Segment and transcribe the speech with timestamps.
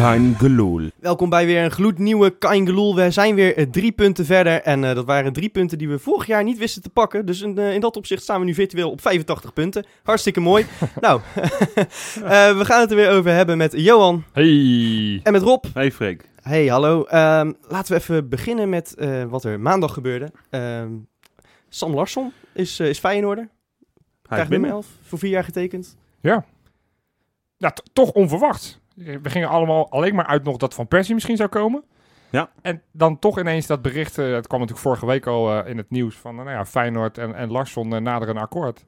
[0.00, 2.94] Welkom bij weer een gloednieuwe Kain Geloel.
[2.96, 4.62] We zijn weer eh, drie punten verder.
[4.62, 7.26] En eh, dat waren drie punten die we vorig jaar niet wisten te pakken.
[7.26, 9.86] Dus in, eh, in dat opzicht staan we nu virtueel op 85 punten.
[10.02, 10.66] Hartstikke mooi.
[11.00, 15.20] nou, eh, we gaan het er weer over hebben met Johan Hey.
[15.22, 15.64] en met Rob.
[15.74, 16.24] Hey Freek.
[16.42, 17.04] Hey, hallo.
[17.04, 20.32] Ehm, laten we even beginnen met eh, wat er maandag gebeurde.
[20.50, 20.90] Ehm,
[21.68, 23.44] Sam Larsson is, uh, is Feyenoorder.
[23.44, 24.86] Hij is Krijgt nummer binnen.
[24.88, 25.96] 11 voor vier jaar getekend.
[27.56, 28.79] Ja, t- toch onverwacht.
[29.04, 31.84] We gingen allemaal alleen maar uit nog dat Van Persie misschien zou komen.
[32.30, 32.50] Ja.
[32.62, 35.76] En dan toch ineens dat bericht, eh, het kwam natuurlijk vorige week al eh, in
[35.76, 38.84] het nieuws van nou ja, Feyenoord en, en Larsson naderen een akkoord.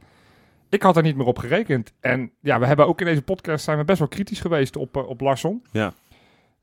[0.68, 1.92] Ik had er niet meer op gerekend.
[2.00, 4.96] En ja, we hebben ook in deze podcast zijn we best wel kritisch geweest op,
[4.96, 5.62] uh, op Larsson.
[5.70, 5.92] Ja.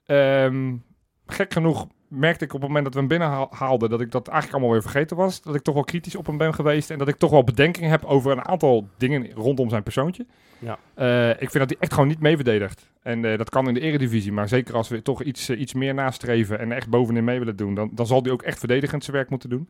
[0.06, 0.76] Ehm,
[1.26, 4.58] gek genoeg merkte ik op het moment dat we hem binnenhaalden dat ik dat eigenlijk
[4.58, 5.42] allemaal weer vergeten was.
[5.42, 7.90] Dat ik toch wel kritisch op hem ben geweest en dat ik toch wel bedenking
[7.90, 10.26] heb over een aantal dingen rondom zijn persoontje.
[10.60, 10.80] Ja.
[10.98, 12.90] Uh, ik vind dat hij echt gewoon niet meeverdedigt.
[13.02, 15.74] En uh, dat kan in de eredivisie, maar zeker als we toch iets, uh, iets
[15.74, 19.04] meer nastreven en echt bovenin mee willen doen, dan, dan zal hij ook echt verdedigend
[19.04, 19.70] zijn werk moeten doen.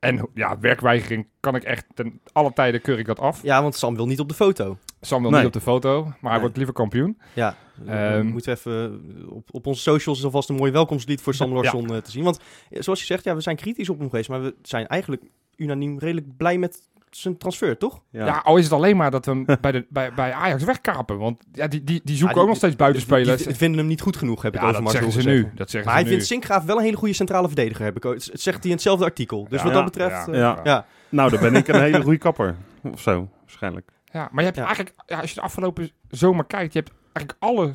[0.00, 3.42] En ja, werkweigering kan ik echt ten alle tijden keur ik dat af.
[3.42, 4.76] Ja, want Sam wil niet op de foto.
[5.00, 5.38] Sam wil Nee.
[5.38, 6.40] niet op de foto, maar hij Nee.
[6.40, 7.18] wordt liever kampioen.
[7.34, 11.34] Ja, Ehm, we moeten even op, op onze socials is alvast een mooi welkomstlied voor
[11.34, 11.52] Sam.
[11.52, 12.24] Larsson eh, te zien.
[12.24, 12.40] Want
[12.70, 15.22] eh, zoals je zegt, ja, we zijn kritisch op hem geweest, maar we zijn eigenlijk
[15.56, 18.02] unaniem redelijk blij met zijn transfer, toch?
[18.10, 18.40] Ja.
[18.44, 21.18] al is het alleen maar dat we hem bij, de, bij, bij Ajax wegkapen.
[21.18, 23.36] Want ja, die, die, die zoeken Ja, ook nog steeds buitenspelers.
[23.38, 25.36] Die, die vinden hem niet goed genoeg, heb ik ja, over dat zeggen ze gezegd.
[25.44, 25.50] nu.
[25.54, 26.26] Dat zeggen Maar hij ze vindt.
[26.26, 28.14] Sinkgraaf wel een hele goede centrale verdediger, heb ik ook.
[28.14, 29.46] Het zegt hij in hetzelfde artikel.
[29.48, 29.64] Dus Ja.
[29.64, 29.90] wat dat Ja.
[29.90, 30.26] betreft...
[30.26, 30.32] Ja.
[30.32, 30.60] eh, Ja.
[30.64, 30.86] ja.
[31.08, 32.56] Nou, dan ben ik een hele goede kapper.
[32.92, 33.90] Of zo, waarschijnlijk.
[34.04, 34.64] Ja, maar je hebt Ja.
[34.66, 37.74] eigenlijk, ja, als je de afgelopen zomer kijkt, je hebt eigenlijk alle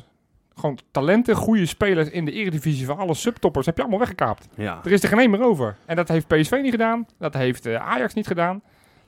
[0.56, 4.48] gewoon talenten, goede spelers in de eredivisie van alle subtoppers, heb je allemaal weggekaapt.
[4.56, 4.80] Ja.
[4.84, 5.76] Er is er geen één meer over.
[5.86, 8.62] En dat heeft PSV niet gedaan, dat heeft eh, Ajax niet gedaan.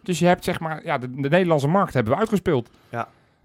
[0.06, 2.70] Dus je hebt zeg maar, ja, de, de Nederlandse markt hebben we uitgespeeld.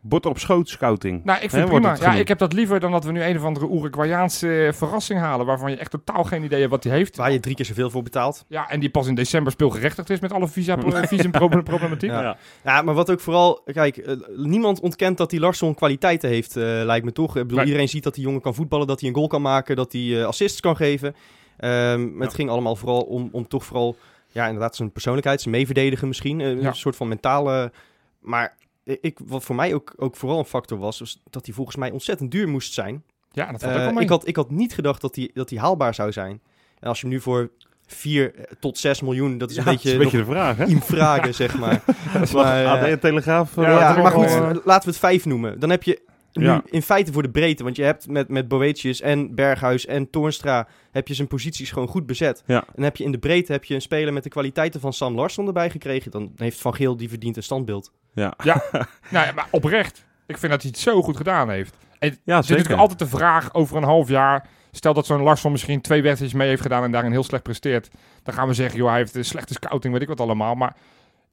[0.03, 1.23] Bord op schoot scouting.
[1.23, 1.89] Nou, ik vind prima.
[1.89, 4.73] het Ja, ik heb dat liever dan dat we nu een of andere Uruguayaanse eh,
[4.73, 7.17] verrassing halen, waarvan je echt totaal geen idee hebt wat die heeft.
[7.17, 8.45] Waar je drie keer zoveel voor betaalt.
[8.47, 10.77] Ja, en die pas in december speelgerechtigd is met alle visa,
[11.07, 12.09] visumproblematiek.
[12.09, 12.21] Ja.
[12.21, 12.38] Ja.
[12.63, 13.61] Ja, maar wat ook vooral...
[13.66, 17.35] Kijk, eh, niemand ontkent dat die Larsson kwaliteiten heeft, eh, lijkt me toch.
[17.35, 17.66] Ik bedoel, Nee.
[17.66, 20.25] iedereen ziet dat die jongen kan voetballen, dat hij een goal kan maken, dat hij
[20.25, 21.16] assists kan geven.
[21.57, 23.95] Ehm, maar Het ging allemaal vooral om, om toch vooral...
[24.31, 26.42] Ja, inderdaad, zijn persoonlijkheid, zijn meeverdedigen misschien.
[26.42, 26.68] eh, Ja.
[26.68, 27.72] Een soort van mentale...
[28.19, 31.75] Maar ik, wat voor mij ook, ook vooral een factor was, was dat hij volgens
[31.75, 33.03] mij ontzettend duur moest zijn.
[33.31, 34.03] Ja, dat Eh, ook wel mee.
[34.03, 36.42] ik, had, ik had niet gedacht dat die, dat die haalbaar zou zijn.
[36.80, 37.50] En als je hem nu voor
[37.88, 40.66] 4 tot 6 miljoen, dat is een beetje, is een beetje de vraag, hè?
[40.81, 41.84] vragen, zeg maar.
[42.34, 43.58] maar, eh, AD en Telegraaf.
[43.58, 45.59] eh, Ja, maar goed, eh, laten we het 5 noemen.
[45.59, 46.02] Dan heb je
[46.34, 46.62] nu Ja.
[46.66, 50.68] in feite voor de breedte, want je hebt met, met Boetius en Berghuis en Toornstra,
[50.92, 52.44] heb je zijn posities gewoon goed bezet.
[52.46, 52.64] Ja.
[52.75, 55.16] En heb je in de breedte heb je een speler met de kwaliteiten van Sam
[55.16, 56.12] Larsson erbij gekregen.
[56.12, 57.92] Dan heeft Van Geel die verdient een standbeeld.
[58.14, 60.06] Ja, Nou, ja, maar oprecht.
[60.28, 61.75] Ik vind dat hij het zo goed gedaan heeft.
[62.00, 64.48] En ja Er is natuurlijk altijd de vraag over een half jaar.
[64.72, 67.90] Stel dat zo'n Larsson misschien twee wedstrijdjes mee heeft gedaan en daarin heel slecht presteert.
[68.24, 70.56] Dan gaan we zeggen, joh, hij heeft een slechte scouting, weet ik wat allemaal.
[70.56, 70.75] Maar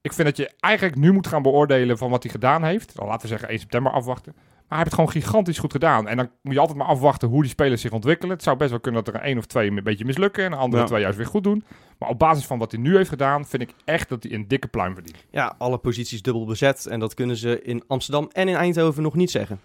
[0.01, 2.97] ik vind dat je eigenlijk nu moet gaan beoordelen van wat hij gedaan heeft.
[2.97, 4.35] Dan laten we zeggen 1 september afwachten.
[4.69, 6.09] Maar hij heeft het gewoon gigantisch goed gedaan.
[6.09, 8.35] En dan moet je altijd maar afwachten hoe die spelers zich ontwikkelen.
[8.35, 10.51] Het zou best wel kunnen dat er een één of twee een beetje mislukken en
[10.51, 10.89] de andere Ja.
[10.89, 11.65] twee juist weer goed doen.
[11.99, 14.49] Maar op basis van wat hij nu heeft gedaan, vind ik echt dat hij een
[14.49, 15.25] dikke pluim verdient.
[15.31, 16.87] Ja, alle posities dubbel bezet.
[16.87, 19.61] En dat kunnen ze in Amsterdam en in Eindhoven nog niet zeggen.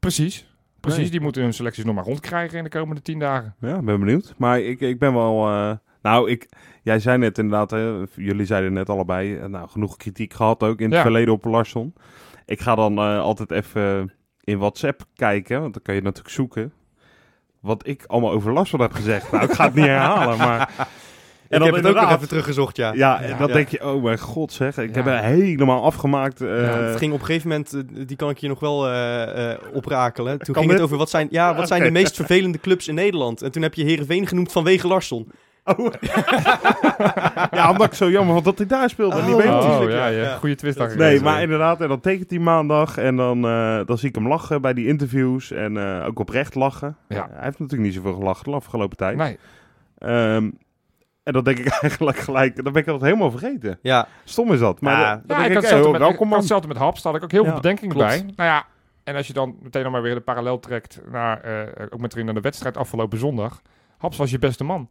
[0.00, 0.48] Precies.
[0.80, 1.10] Precies, Nee.
[1.10, 3.54] die moeten hun selecties nog maar rondkrijgen in de komende tien dagen.
[3.60, 4.34] Ja, ben benieuwd.
[4.36, 5.48] Maar ik, ik ben wel...
[5.48, 5.72] eh,
[6.02, 6.48] nou, ik,
[6.82, 10.78] jij zei net inderdaad, hè, jullie zeiden net allebei, eh, nou, genoeg kritiek gehad ook
[10.78, 11.02] in het Ja.
[11.02, 11.94] verleden op Larsson.
[12.46, 14.12] Ik ga dan eh, altijd even
[14.50, 16.72] in WhatsApp kijken, want dan kan je natuurlijk zoeken
[17.60, 19.32] wat ik allemaal over Larsson heb gezegd.
[19.32, 20.88] Nou, ik ga het niet herhalen, maar...
[21.48, 22.92] En ik heb het ook nog even teruggezocht, ja.
[22.92, 23.52] Ja, en dan Ja.
[23.54, 24.94] denk je, oh mijn god zeg, ik Ja.
[25.02, 26.40] heb het helemaal afgemaakt.
[26.40, 28.88] eh, Ja, het ging op een gegeven moment, eh, die kan ik je nog wel
[28.88, 30.38] eh, oprakelen.
[30.38, 32.94] Toen Kan ging het over wat zijn, ja, wat zijn de meest vervelende clubs in
[32.94, 33.42] Nederland.
[33.42, 35.28] En toen heb je Heerenveen genoemd vanwege Larsson.
[35.64, 35.92] Oh.
[37.50, 39.16] ja, omdat ik zo jammer vond dat hij daar speelde.
[39.18, 40.36] en niet Oh, bij tuurlijk, oh, ja, ja.
[40.36, 40.96] Goede twist.
[40.96, 44.28] Nee, maar inderdaad, en dan tekent hij maandag en dan, eh, dan zie ik hem
[44.28, 46.96] lachen bij die interviews en eh, ook oprecht lachen.
[47.08, 47.28] Ja.
[47.32, 49.16] hij heeft natuurlijk niet zoveel gelachen de afgelopen tijd.
[49.16, 49.38] Nee,
[49.98, 50.50] Ehm,
[51.22, 53.78] en dan denk ik eigenlijk gelijk, dan ben ik dat helemaal vergeten.
[53.82, 54.80] Ja, Stom is dat.
[54.80, 55.10] Maar Ja.
[55.14, 56.38] dan- dan ja, ik denk had ik, hetzelfde oh, met, welkom ik had man.
[56.38, 57.02] hetzelfde met Haps.
[57.02, 58.08] Daar had ik ook heel Ja, veel bedenkingen klopt.
[58.08, 58.18] bij.
[58.36, 58.64] Nou ja,
[59.04, 62.12] En als je dan meteen nog maar weer de parallel trekt naar, eh, ook met
[62.12, 63.62] erin naar de wedstrijd afgelopen zondag.
[63.98, 64.88] Haps was je beste man.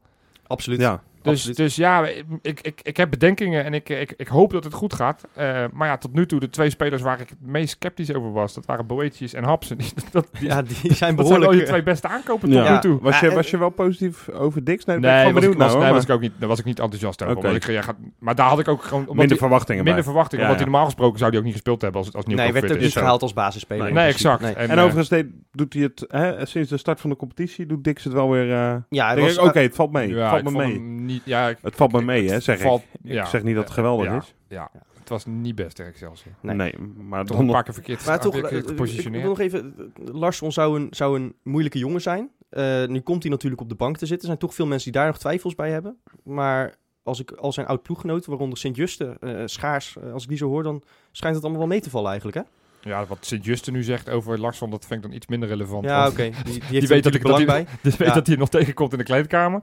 [0.50, 0.82] Absoluut.
[0.82, 1.58] Ja, Dus, Absoluut.
[1.58, 2.08] dus ja,
[2.42, 5.28] ik, ik, ik heb bedenkingen en ik, ik, ik hoop dat het goed gaat.
[5.34, 8.32] Eh, maar ja, tot nu toe de twee spelers waar ik het meest sceptisch over
[8.32, 9.70] was, dat waren Boetius en Haps.
[9.72, 11.54] En die, dat, die, Ja, die zijn dat zijn wel behoorlijk...
[11.54, 12.64] je eh, twee beste aankopen Ja.
[12.64, 13.02] tot nu toe.
[13.02, 14.86] Was, je, was je wel positief over Dix?
[14.86, 17.24] Nee, ik Nee, was ik, was, nee ik ook niet, daar was ik niet enthousiast
[17.24, 17.42] over.
[17.42, 19.06] Want ik, ja, gaat, maar daar had ik ook gewoon...
[19.08, 20.04] minder hij- verwachtingen minder bij.
[20.04, 20.42] verwachting.
[20.42, 20.64] Ja, omdat ja.
[20.64, 22.80] hij normaal gesproken zou hij ook niet gespeeld hebben als, als nee, Nieuwkoop werd ook
[22.80, 23.84] niet gehaald als basisspeler.
[23.84, 23.94] Nee.
[23.94, 24.42] Nee, exact.
[24.42, 24.54] Nee.
[24.54, 27.66] En, En eh, overigens deed, doet hij het, hè, sinds de start van de competitie,
[27.66, 28.52] doet Dix het wel weer...
[28.52, 30.08] eh Ja, oké, het valt mee.
[30.08, 30.80] ja, het valt me mee.
[31.10, 33.00] Niet, ja, ik- Het valt me ik- mee, hè, zeg valt- ik.
[33.04, 33.22] ja.
[33.24, 34.34] Ik zeg niet dat het geweldig ja, is.
[34.48, 36.34] Ja, het was niet best tegen Excelsior.
[36.42, 36.56] Nee.
[36.56, 39.24] Nee, maar Toch dan een paar keer verkeerd, Maar toch, eh, ik wil gepositioneerd.
[39.24, 39.74] nog even...
[39.78, 42.30] eh, Larsson zou een, zou een moeilijke jongen zijn.
[42.50, 44.20] Eh, nu komt hij natuurlijk op de bank te zitten.
[44.20, 45.98] Er zijn toch veel mensen die daar nog twijfels bij hebben.
[46.24, 50.48] Maar als ik al zijn oud-ploeggenoten, waaronder Sint-Juste, eh, Schaars, eh, als ik die zo
[50.48, 52.44] hoor, dan schijnt het allemaal wel mee te vallen eigenlijk, hè?
[52.90, 55.86] Ja, wat Sint-Juste nu zegt over Larsson, dat vind ik dan iets minder relevant.
[55.86, 56.30] Ja, oké.
[56.70, 57.66] Die, weet dat ik- dat bij.
[57.82, 58.14] Dus weet Ja.
[58.14, 59.62] dat hij nog tegenkomt in de kleedkamer.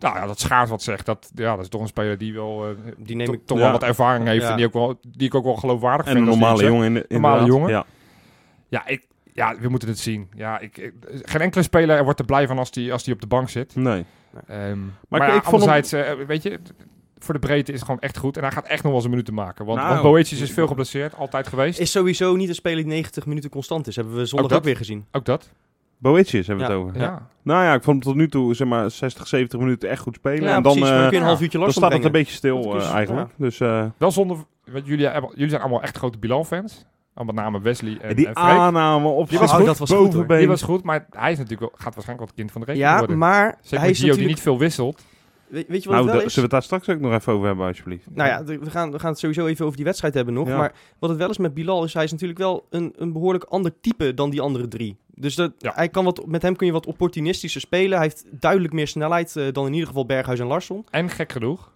[0.00, 2.68] Nou ja, dat Schaars wat zegt, dat, ja, dat is toch een speler die wel
[2.68, 3.46] eh, Die neem ik...
[3.46, 3.62] toch Ja.
[3.62, 4.42] wel wat ervaring heeft.
[4.42, 4.50] Ja.
[4.50, 6.24] En die, ook wel, die ik ook wel geloofwaardig En vind.
[6.26, 6.84] een normale jongen.
[6.96, 7.46] In, Normale inderdaad.
[7.46, 7.70] jongen.
[7.70, 7.84] Ja.
[8.68, 10.28] Ja, ik, ja, we moeten het zien.
[10.34, 13.20] Ja, ik, ik- geen enkele speler wordt er blij van als die, als die op
[13.20, 13.76] de bank zit.
[13.76, 14.04] Nee.
[14.46, 16.60] Ehm, maar Maar ik- ja, ik vond hem- anderzijds, eh, weet je,
[17.18, 18.36] voor de breedte is het gewoon echt goed.
[18.36, 19.64] En hij gaat echt nog wel zijn minuten maken.
[19.64, 19.90] Want, Nou.
[19.90, 21.78] want Boetius is veel geblesseerd, altijd geweest.
[21.78, 23.96] Is sowieso niet een speler die 90 minuten constant is.
[23.96, 24.58] Hebben we zondag Ook dat?
[24.58, 25.06] ook weer gezien.
[25.12, 25.50] Ook dat.
[26.00, 26.78] Boetjes hebben we Ja.
[26.78, 27.00] het over.
[27.00, 27.28] Ja.
[27.42, 30.14] Nou ja, ik vond hem tot nu toe zeg maar 60, 70 minuten echt goed
[30.14, 30.42] spelen.
[30.48, 30.90] Ja, en dan, precies.
[30.90, 32.92] eh, dan je een half ja, uurtje dan staat het een beetje stil is- eh,
[32.94, 33.30] eigenlijk.
[33.36, 34.36] Dus eh, Wel zonder,
[34.72, 36.84] want jullie, hebben- jullie zijn allemaal echt grote Bilal-fans.
[37.14, 39.66] Al met name Wesley en, die en aanname op Die was goed.
[39.66, 40.28] Dat was goed.
[40.28, 42.66] Die was goed, maar hij is natuurlijk wel, gaat waarschijnlijk wel het kind van de
[42.66, 43.18] rekening Ja, worden.
[43.18, 44.34] maar Zeker hij is Gio die natuurlijk...
[44.34, 45.04] niet veel wisselt.
[45.48, 46.34] Weet, weet je wat Nou, het wel is?
[46.34, 48.06] zullen we het daar straks ook nog even over hebben, alsjeblieft?
[48.14, 50.48] Nou ja, we gaan, we gaan het sowieso even over die wedstrijd hebben nog.
[50.48, 50.56] Ja.
[50.56, 53.44] Maar wat het wel is met Bilal is, hij is natuurlijk wel een, een behoorlijk
[53.44, 54.96] ander type dan die andere drie.
[55.20, 55.72] Dus dat, Ja.
[55.74, 57.98] hij kan wat, met hem kun je wat opportunistischer spelen.
[57.98, 60.86] Hij heeft duidelijk meer snelheid eh, dan in ieder geval Berghuis en Larsson.
[60.90, 61.72] En gek genoeg,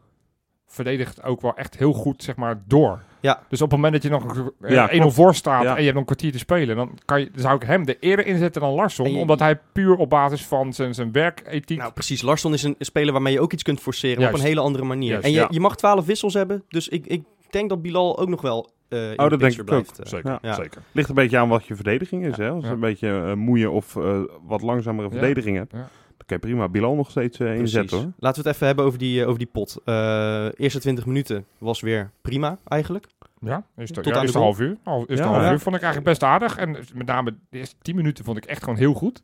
[0.66, 3.02] verdedigt ook wel echt heel goed, zeg maar, door.
[3.20, 3.42] Ja.
[3.48, 5.14] Dus op het moment dat je nog eh, Ja, 1-0 klopt.
[5.14, 5.68] voor staat Ja.
[5.70, 7.84] en je hebt nog een kwartier te spelen, dan, kan je, dan zou ik hem
[7.86, 9.12] er eerder inzetten dan Larsson.
[9.12, 11.78] Je- omdat hij puur op basis van zijn, zijn werkethiek...
[11.78, 12.22] Nou, precies.
[12.22, 15.10] Larsson is een speler waarmee je ook iets kunt forceren op een hele andere manier.
[15.10, 15.46] Juist, en je, ja.
[15.50, 16.64] je mag 12 wissels hebben.
[16.68, 19.54] Dus ik, ik denk dat Bilal ook nog wel eh in dat de denk picture
[19.54, 19.94] ik ook.
[19.94, 19.98] blijft.
[19.98, 20.06] eh.
[20.06, 20.38] zeker, Ja.
[20.42, 20.54] Ja.
[20.54, 20.82] zeker.
[20.92, 22.36] Ligt een beetje aan wat je verdediging is.
[22.36, 22.48] Hè?
[22.50, 22.74] Als je Ja.
[22.74, 25.12] een beetje eh, moeie of eh, wat langzamere Ja.
[25.12, 25.78] verdediging hebt, Ja.
[25.78, 27.98] dan kan je prima Bilal nog steeds eh, inzetten.
[27.98, 28.12] Hoor.
[28.18, 29.78] Laten we het even hebben over die, over die pot.
[29.84, 33.06] Eh eerste 20 minuten was weer prima eigenlijk.
[33.40, 34.76] Ja, is de, Tot ja, aan de half uur.
[34.84, 35.52] Al, eerste Ja, half ja.
[35.52, 36.56] uur vond ik eigenlijk best aardig.
[36.56, 39.22] En met name de eerste 10 minuten vond ik echt gewoon heel goed.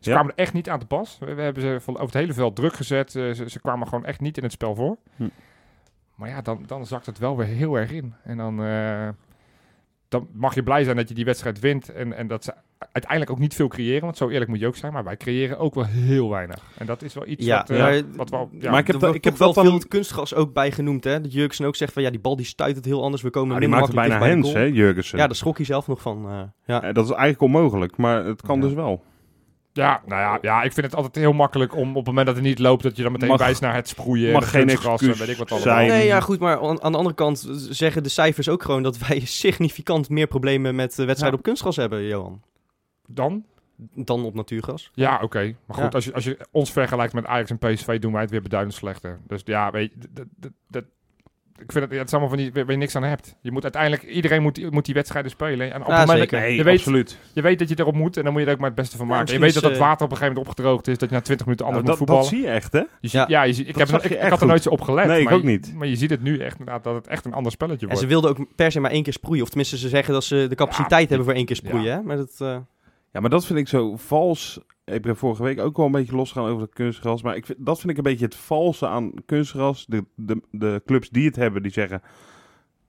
[0.00, 0.14] Ze Ja.
[0.16, 1.16] kwamen er echt niet aan te pas.
[1.20, 3.10] We, we hebben ze van over het hele veld druk gezet.
[3.12, 4.96] Ze, ze kwamen gewoon echt niet in het spel voor.
[5.16, 5.24] Hm.
[6.14, 8.14] Maar ja, dan, dan zakt het wel weer heel erg in.
[8.24, 9.08] En dan, eh,
[10.08, 11.88] dan mag je blij zijn dat je die wedstrijd wint.
[11.88, 14.02] En, en dat ze uiteindelijk ook niet veel creëren.
[14.02, 14.92] Want zo eerlijk moet je ook zijn.
[14.92, 16.62] Maar wij creëren ook wel heel weinig.
[16.78, 18.48] En dat is wel iets Ja, wat, eh, maar- wat wel...
[18.58, 21.04] Ja, Maar ik heb wordt ik heb wel veel het kunstgras ook bij genoemd.
[21.04, 21.20] Hè?
[21.20, 23.22] Dat Jurgensen ook zegt van ja, die bal die stuit het heel anders.
[23.22, 25.18] We komen Nou, die maakte bijna bij de hè, Jurgensen.
[25.18, 26.28] Ja, daar schrok hij zelf nog van.
[26.28, 26.92] eh, ja.
[26.92, 28.62] Dat is eigenlijk onmogelijk, maar het kan Ja.
[28.62, 29.02] dus wel.
[29.74, 32.34] Ja, nou ja, ja, ik vind het altijd heel makkelijk om op het moment dat
[32.34, 34.26] het niet loopt, dat je dan meteen Mag- wijst naar het sproeien.
[34.26, 35.76] en mag het geen kunstgras en excuus weet ik wat zijn.
[35.76, 35.96] allemaal.
[35.96, 38.98] Nee, ja, goed, maar aan, aan de andere kant zeggen de cijfers ook gewoon dat
[38.98, 41.36] wij significant meer problemen met de wedstrijden Ja.
[41.36, 42.42] op kunstgras hebben, Johan.
[43.06, 43.44] Dan?
[43.94, 44.90] Dan op natuurgras.
[44.94, 45.54] Ja, oké.
[45.66, 45.88] Maar goed, Ja.
[45.90, 48.74] als, je, als je ons vergelijkt met Ajax en PSV, doen wij het weer beduidend
[48.74, 49.20] slechter.
[49.26, 50.84] Dus ja, weet je, dat, dat, dat-
[51.62, 53.36] ik vind het, ja, het is allemaal van die, waar je niks aan hebt.
[53.40, 55.72] Je moet uiteindelijk, iedereen moet, moet die wedstrijden spelen.
[55.72, 57.18] En op Ja, het moment dat- Nee, je, weet, absoluut.
[57.32, 58.96] je weet dat je erop moet en dan moet je er ook maar het beste
[58.96, 59.32] van Ja, maken.
[59.34, 61.20] je weet dat het eh, water op een gegeven moment opgedroogd is, dat je na
[61.20, 62.44] 20 minuten anders Nou, moet dat, dat voetballen.
[62.46, 62.78] zie je echt, hè?
[63.00, 63.24] Je ziet, Ja.
[63.28, 65.06] ja, je ziet, ik, Dat heb, ik, had er nooit zo op gelet.
[65.06, 65.72] Nee, ik maar ook je- niet.
[65.74, 68.00] Maar je ziet het nu echt inderdaad dat het echt een ander spelletje En wordt.
[68.02, 69.42] ze wilden ook per se maar één keer sproeien.
[69.42, 71.92] Of tenminste, ze zeggen dat ze de capaciteit hebben voor één keer sproeien.
[71.92, 72.02] Hè?
[72.02, 72.56] Maar dat, eh,
[73.12, 74.60] Ja, maar dat vind ik zo vals.
[74.84, 77.22] Ik ben vorige week ook wel een beetje losgegaan over het kunstgras.
[77.22, 79.86] Maar ik vind, dat vind ik een beetje het valse aan kunstgras.
[79.86, 82.02] De, de, de clubs die het hebben, die zeggen...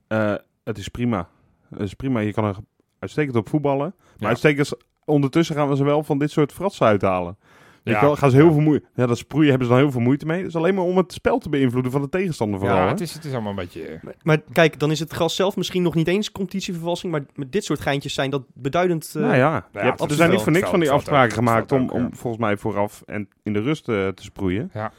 [0.06, 0.34] eh,
[0.64, 1.28] het is prima.
[1.70, 2.20] Het is prima.
[2.20, 2.56] Je kan er
[2.98, 3.94] uitstekend op voetballen.
[3.96, 4.26] Maar Ja.
[4.28, 4.72] uitstekend,
[5.04, 7.36] ondertussen gaan we ze wel van dit soort fratsen uithalen.
[7.84, 8.00] Weet Ja.
[8.00, 8.86] wel, gaan ze heel veel moeite...
[8.94, 10.38] Ja, dat sproeien hebben ze dan heel veel moeite mee.
[10.38, 12.76] Het is alleen maar om het spel te beïnvloeden van de tegenstander vooral.
[12.78, 12.88] ja, hè?
[12.90, 13.82] het is, het is allemaal een beetje...
[13.86, 17.12] eh, maar, maar kijk, dan is het gras zelf misschien nog niet eens competitievervalsing.
[17.12, 19.12] Maar met dit soort geintjes zijn dat beduidend...
[19.16, 20.44] eh, nou ja, je ja, hebt- er absoluut zijn niet wel.
[20.44, 23.52] voor niks van die afspraken ook, gemaakt om, ook, om volgens mij vooraf en in
[23.52, 24.70] de rust eh, te sproeien.
[24.74, 24.92] Ja.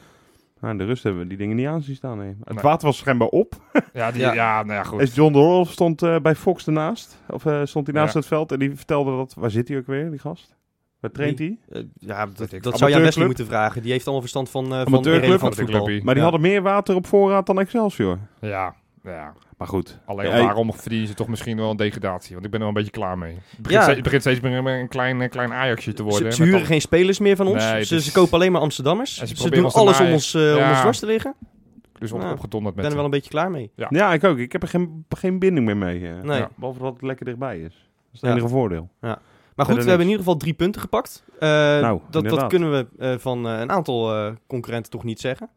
[0.59, 2.17] Nou, in de rust hebben we die dingen niet aan zien staan.
[2.17, 2.35] Nee.
[2.43, 2.63] Het Nee.
[2.63, 3.53] water was schijnbaar op.
[3.93, 4.33] Ja, die, Ja.
[4.33, 4.63] ja.
[4.63, 5.01] nou ja, goed.
[5.01, 7.21] Is John de Wolf stond eh, bij Fox ernaast.
[7.29, 8.19] Of eh, stond hij naast Ja.
[8.19, 9.33] het veld en die vertelde dat...
[9.33, 10.55] Waar zit hij ook weer, die gast?
[11.05, 11.57] Waar traint hij?
[11.69, 12.25] eh, ja,
[12.61, 13.81] dat, zou je aan Wesley moeten vragen.
[13.81, 15.15] Die heeft allemaal verstand van, eh van Amateurclub?
[15.23, 15.87] irrelevant voetbal.
[15.87, 16.21] Maar die Ja.
[16.21, 18.17] hadden meer water op voorraad dan Excelsior.
[18.41, 19.99] Ja, Ja, Maar goed.
[20.05, 22.33] alleen Ja, waarom verdienen ze toch misschien wel een degradatie?
[22.33, 23.33] Want ik ben er wel een beetje klaar mee.
[23.33, 23.81] Het begint, Ja.
[23.81, 26.31] steeds, het begint steeds meer een- een klein, een klein Ajaxje te worden.
[26.31, 27.71] Ze, ze met huren geen spelers meer van ons.
[27.71, 29.19] Nee, ze, is- ze kopen alleen maar Amsterdammers.
[29.19, 30.69] En ze doen alles om ons, eh, om Ja.
[30.69, 31.33] ons dwars te liggen.
[31.99, 32.31] Dus op, Ja.
[32.31, 33.71] opgedonderd Ik met ben er wel een beetje klaar mee.
[33.75, 33.87] Ja.
[33.89, 34.37] Ja, ik ook.
[34.37, 36.07] Ik heb er geen, geen binding meer mee.
[36.07, 36.21] eh.
[36.21, 36.37] Nee.
[36.39, 36.49] Ja.
[36.55, 37.63] Behalve dat het lekker dichtbij is.
[37.63, 37.73] Dat
[38.13, 38.29] is het Ja.
[38.29, 38.89] enige voordeel.
[39.55, 41.23] Maar goed, we hebben in ieder geval drie punten gepakt.
[41.39, 45.19] Eh, Nou, dat, dat kunnen we eh, van eh, een aantal eh, concurrenten toch niet
[45.19, 45.49] zeggen.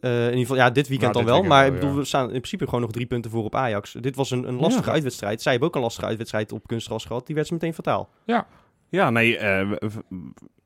[0.00, 1.56] Eh, in ieder geval, ja, dit weekend Nou, dan dit wel.
[1.56, 1.96] Maar ik bedoel, ja.
[1.96, 3.92] we staan in principe gewoon nog drie punten voor op Ajax.
[4.00, 4.92] Dit was een, een lastige Ja.
[4.92, 5.42] uitwedstrijd.
[5.42, 7.26] Zij hebben ook een lastige uitwedstrijd op kunstgras gehad.
[7.26, 8.08] Die werd ze meteen fataal.
[8.90, 9.78] Ja, nee, eh, we,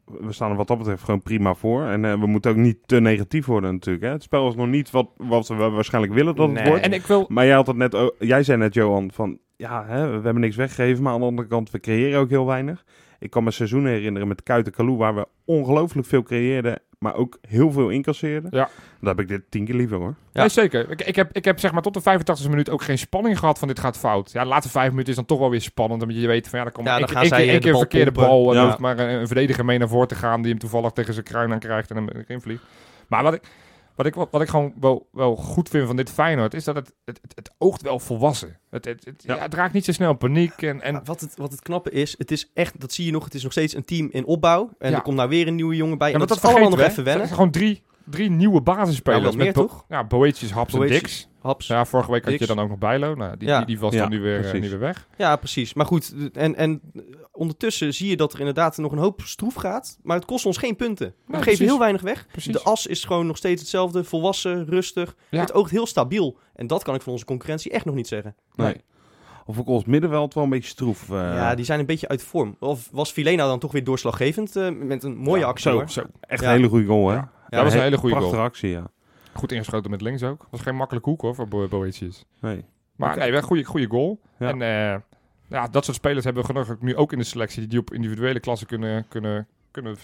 [0.05, 1.85] we staan er wat dat betreft gewoon prima voor.
[1.85, 4.05] En eh, we moeten ook niet te negatief worden natuurlijk.
[4.05, 4.11] Hè?
[4.11, 6.67] Het spel is nog niet wat, wat we waarschijnlijk willen dat het Nee.
[6.69, 6.83] wordt.
[6.85, 7.25] En ik wil...
[7.29, 9.39] Maar jij, had het net, jij zei net, Johan, van
[9.69, 11.03] ja, hè, we hebben niks weggegeven.
[11.03, 12.85] Maar aan de andere kant, we creëren ook heel weinig.
[13.19, 17.39] Ik kan me seizoenen herinneren met Kuiten Kalou, waar we ongelooflijk veel creëerden, maar ook
[17.49, 18.51] heel veel incasseerden.
[18.53, 18.69] Ja.
[19.01, 20.15] Dan heb ik dit tien keer liever hoor.
[20.33, 20.41] Ja.
[20.41, 20.91] Nee, zeker.
[20.91, 23.59] Ik, ik, heb, ik heb zeg maar tot de 85e minuut ook geen spanning gehad
[23.59, 24.33] van dit gaat fout.
[24.33, 26.03] Ja, de laatste vijf minuten is dan toch wel weer spannend.
[26.03, 27.53] Omdat je weet van ja, dan komt Ja, één dan keer- gaan één zij, keer,
[27.53, 28.33] één de keer een bal verkeerde pompen.
[28.45, 28.49] bal.
[28.49, 28.59] En Ja.
[28.61, 31.13] dan hoeft maar een, een verdediger mee naar voren te gaan die hem toevallig tegen
[31.13, 32.63] zijn kruin aan krijgt en hem erin vliegt.
[33.09, 33.43] Maar wat ik,
[33.97, 36.93] wat ik, wat ik gewoon wel, wel goed vind van dit Feyenoord is dat het,
[37.05, 38.59] het, het, het oogt wel volwassen.
[38.71, 39.35] Het, het, het, Ja.
[39.35, 39.41] ja.
[39.43, 40.63] het raakt niet zo snel paniek.
[40.63, 43.25] En, en wat, het, wat het knappe is, het is echt, dat zie je nog,
[43.25, 44.71] het is nog steeds een team in opbouw.
[44.79, 44.97] En Ja.
[44.97, 46.09] er komt nou weer een nieuwe jongen bij.
[46.09, 47.29] Ja, en dat, dat is allemaal nog vergeten even we, wennen.
[47.29, 49.23] Het zijn gewoon drie, drie nieuwe basisspelers.
[49.23, 49.85] Nou, met meer, toch?
[49.89, 51.29] Ja, Boetjes, Haps en Boetjes.
[51.43, 51.67] Haps.
[51.67, 53.15] Ja, vorige week had je dan ook nog Bijlo.
[53.15, 53.57] Nou, die, Ja.
[53.57, 55.09] die, die was Ja, dan nu weer, eh, nu weer weg.
[55.17, 55.75] Ja, precies.
[55.75, 56.81] Maar goed, en, en
[57.33, 59.99] ondertussen zie je dat er inderdaad nog een hoop stroef gaat.
[60.03, 61.07] Maar het kost ons geen punten.
[61.07, 61.59] We geven precies.
[61.67, 62.27] heel weinig weg.
[62.33, 62.53] Precies.
[62.53, 64.05] De as is gewoon nog steeds hetzelfde.
[64.05, 65.15] Volwassen, rustig.
[65.31, 65.41] Ja.
[65.41, 66.39] Het oogt heel stabiel.
[66.55, 68.35] En dat kan ik van onze concurrentie echt nog niet zeggen.
[68.55, 68.77] Nee.
[69.47, 71.11] Of ook ons middenveld wel een beetje stroef.
[71.11, 71.17] eh.
[71.17, 72.57] ja, die zijn een beetje uit vorm.
[72.59, 75.91] Of was Filena dan toch weer doorslaggevend eh, met een mooie Ja, actie zo, hoor.
[75.91, 76.03] Zo.
[76.21, 76.49] Echt Ja.
[76.51, 77.15] een hele goede goal hè.
[77.15, 77.31] Ja.
[77.49, 78.49] dat was een hele goede Prachtige goal.
[78.49, 78.91] actie ja.
[79.33, 80.47] Goed ingeschoten met links ook.
[80.51, 82.25] Was geen makkelijke hoek hoor voor Bo Boetius.
[82.41, 82.65] Nee.
[82.97, 83.19] Maar Oké.
[83.19, 84.21] nee, wel een goede, goede goal.
[84.39, 84.49] Ja.
[84.49, 85.01] En eh,
[85.49, 88.41] ja, dat soort spelers hebben we genoeg nu ook in de selectie die op individuele
[88.41, 89.05] klassen kunnen...
[89.09, 89.97] kunnen, kunnen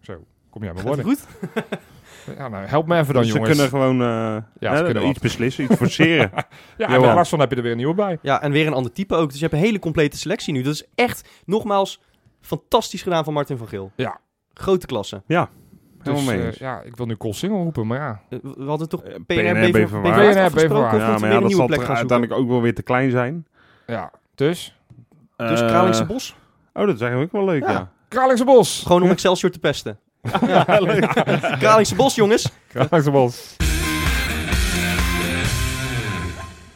[0.00, 1.04] zo, kom jij maar worden.
[1.04, 1.26] goed?
[2.36, 3.56] Ja, nou, help me even dan Dus ze jongens.
[3.56, 5.22] kunnen gewoon eh, Ja, ze kunnen iets wat.
[5.22, 6.30] beslissen, iets forceren.
[6.78, 8.18] Ja, en Larsson heb je er weer een nieuwe bij.
[8.22, 9.28] Ja, en weer een ander type ook.
[9.30, 10.62] Dus je hebt een hele complete selectie nu.
[10.62, 12.00] Dat is echt, nogmaals,
[12.40, 13.92] fantastisch gedaan van Martin van Geel.
[13.96, 14.20] Ja.
[14.54, 15.22] Grote klasse.
[16.02, 16.56] Helemaal Dus mee eh, eens.
[16.58, 18.20] ja, ik wil nu Col Single roepen, maar ja.
[18.30, 21.50] Eh, We hadden toch Eh, PNR, PNR, BV moeten ja, maar ja, een dat nieuwe
[21.54, 21.94] zal zoeken?
[21.96, 23.46] uiteindelijk ook wel weer te klein zijn.
[23.86, 24.76] Ja, dus.
[25.36, 26.36] Dus Eh, Kralingse Bos?
[26.72, 27.70] Oh, dat is eigenlijk ook wel leuk, Ja.
[27.70, 27.90] ja.
[28.08, 28.82] Kralingse Bos!
[28.86, 29.98] Gewoon om Excelsior te pesten.
[30.46, 30.64] Ja.
[31.58, 32.50] Kralingse Bos, jongens.
[32.68, 33.56] Kralingse Bos.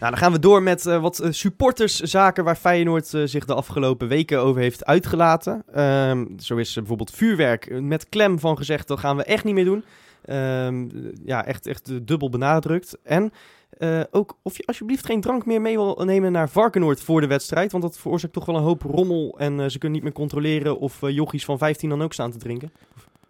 [0.05, 3.55] Nou, dan gaan we door met eh, wat eh, supporterszaken waar Feyenoord eh, zich de
[3.55, 5.63] afgelopen weken over heeft uitgelaten.
[5.73, 9.65] Ehm, zo is bijvoorbeeld vuurwerk met klem van gezegd, dat gaan we echt niet meer
[9.65, 9.85] doen.
[10.25, 10.89] Ehm,
[11.25, 12.99] ja, echt, echt dubbel benadrukt.
[13.03, 13.33] En
[13.79, 17.27] eh, ook of je alsjeblieft geen drank meer mee wil nemen naar Varkenoord voor de
[17.27, 17.73] wedstrijd.
[17.73, 19.35] Want dat veroorzaakt toch wel een hoop rommel.
[19.39, 22.73] En ze kunnen niet meer controleren of jochies van 15 dan ook staan te drinken.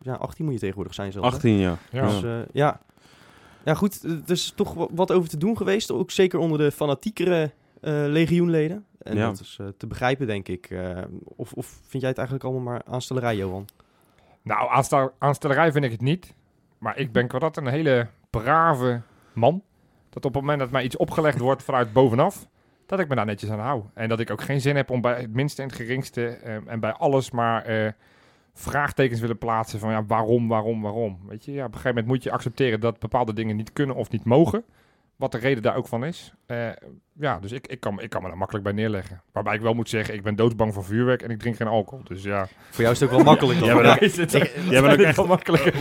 [0.00, 1.28] Ja, 18 moet je tegenwoordig zijn zelfs.
[1.28, 1.34] hè?
[1.34, 1.78] 18 jaar.
[1.90, 2.06] Ja.
[2.06, 2.80] Dus ja.
[3.64, 4.02] Ja, goed.
[4.04, 5.90] Er is toch wa- wat over te doen geweest.
[5.92, 8.84] Ook zeker onder de fanatiekere eh, legioenleden.
[8.98, 9.26] En Ja.
[9.26, 10.70] dat is eh, te begrijpen, denk ik.
[10.70, 13.66] Eh, of, of vind jij het eigenlijk allemaal maar aanstellerij, Johan?
[14.42, 16.34] Nou, aanstel- aanstellerij vind ik het niet.
[16.78, 19.00] Maar ik ben qua dat een hele brave
[19.32, 19.62] man.
[20.10, 22.46] Dat op het moment dat mij iets opgelegd wordt vanuit bovenaf,
[22.86, 23.82] dat ik me daar netjes aan hou.
[23.94, 26.56] En dat ik ook geen zin heb om bij het minste en het geringste eh,
[26.66, 27.90] en bij alles maar eh,
[28.54, 31.18] vraagtekens willen plaatsen van ja, waarom, waarom, waarom.
[31.28, 33.96] Weet je, ja, op een gegeven moment moet je accepteren dat bepaalde dingen niet kunnen
[33.96, 34.64] of niet mogen.
[35.16, 36.32] Wat de reden daar ook van is.
[36.46, 36.68] Eh,
[37.12, 39.22] ja, dus ik, ik, kan, ik kan me daar makkelijk bij neerleggen.
[39.32, 42.04] Waarbij ik wel moet zeggen, ik ben doodsbang voor vuurwerk en ik drink geen alcohol.
[42.04, 42.46] Dus ja.
[42.70, 43.58] Voor jou is het ook wel makkelijk.
[43.60, 43.98] Ja,
[44.70, 45.74] Jij bent ook echt wel makkelijk.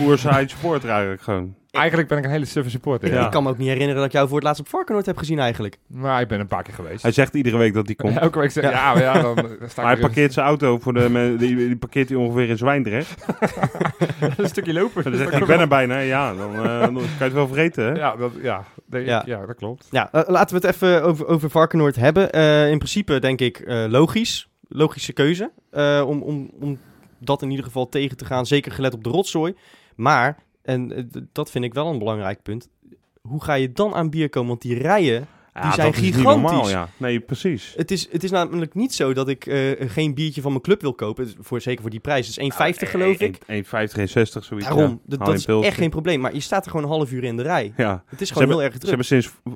[0.49, 1.55] supporter eigenlijk gewoon.
[1.73, 3.07] Eigenlijk ben ik een hele suffe supporter.
[3.07, 3.25] Ik, Ja.
[3.25, 5.17] ik kan me ook niet herinneren dat ik jou voor het laatst op Varkenoord heb
[5.17, 5.77] gezien eigenlijk.
[5.87, 7.01] Maar ik ben een paar keer geweest.
[7.01, 8.17] Hij zegt iedere week dat hij komt.
[8.27, 10.79] Elke week zeg ja, maar ja, dan, dan sta Maar ik hij parkeert zijn auto
[10.79, 11.35] voor de...
[11.39, 13.25] Die, die parkeert hij ongeveer in Zwijndrecht.
[14.37, 15.17] een stukje lopen.
[15.17, 15.99] Zegt ik ben er bijna.
[15.99, 17.91] Ja, dan, eh, dan kan je het wel vergeten, hè?
[17.91, 19.25] Ja, dat, ja, denk ik.
[19.25, 19.45] Ja.
[19.45, 19.87] dat klopt.
[19.91, 22.31] Ja, eh, laten we het even over, over Varkenoord hebben.
[22.31, 24.47] Eh, in principe denk ik eh, logisch.
[24.67, 25.51] Logische keuze.
[25.71, 26.79] eh, om, om, om
[27.19, 28.45] dat in ieder geval tegen te gaan.
[28.45, 29.55] Zeker gelet op de rotzooi.
[29.95, 32.69] Maar, en eh, dat vind ik wel een belangrijk punt.
[33.21, 34.49] Hoe ga je dan aan bier komen?
[34.49, 36.23] Want die rijen, Ja, zijn gigantisch.
[36.23, 36.89] normaal, ja.
[36.97, 37.73] Nee, precies.
[37.77, 40.81] het is, het is namelijk niet zo dat ik eh, geen biertje van mijn club
[40.81, 41.33] wil kopen.
[41.39, 42.27] Voor, zeker voor die prijs.
[42.27, 43.37] Het is 1,50 geloof ik.
[43.37, 43.45] 1,50, 1,60,
[44.13, 44.47] zoiets.
[44.67, 45.17] Daarom, ja.
[45.17, 46.19] dat, is echt geen probleem.
[46.19, 47.73] Maar je staat er gewoon een half uur in de rij.
[47.77, 48.03] Ja.
[48.05, 48.89] Het is Ze gewoon hebben, heel erg ze druk.
[48.89, 49.05] hebben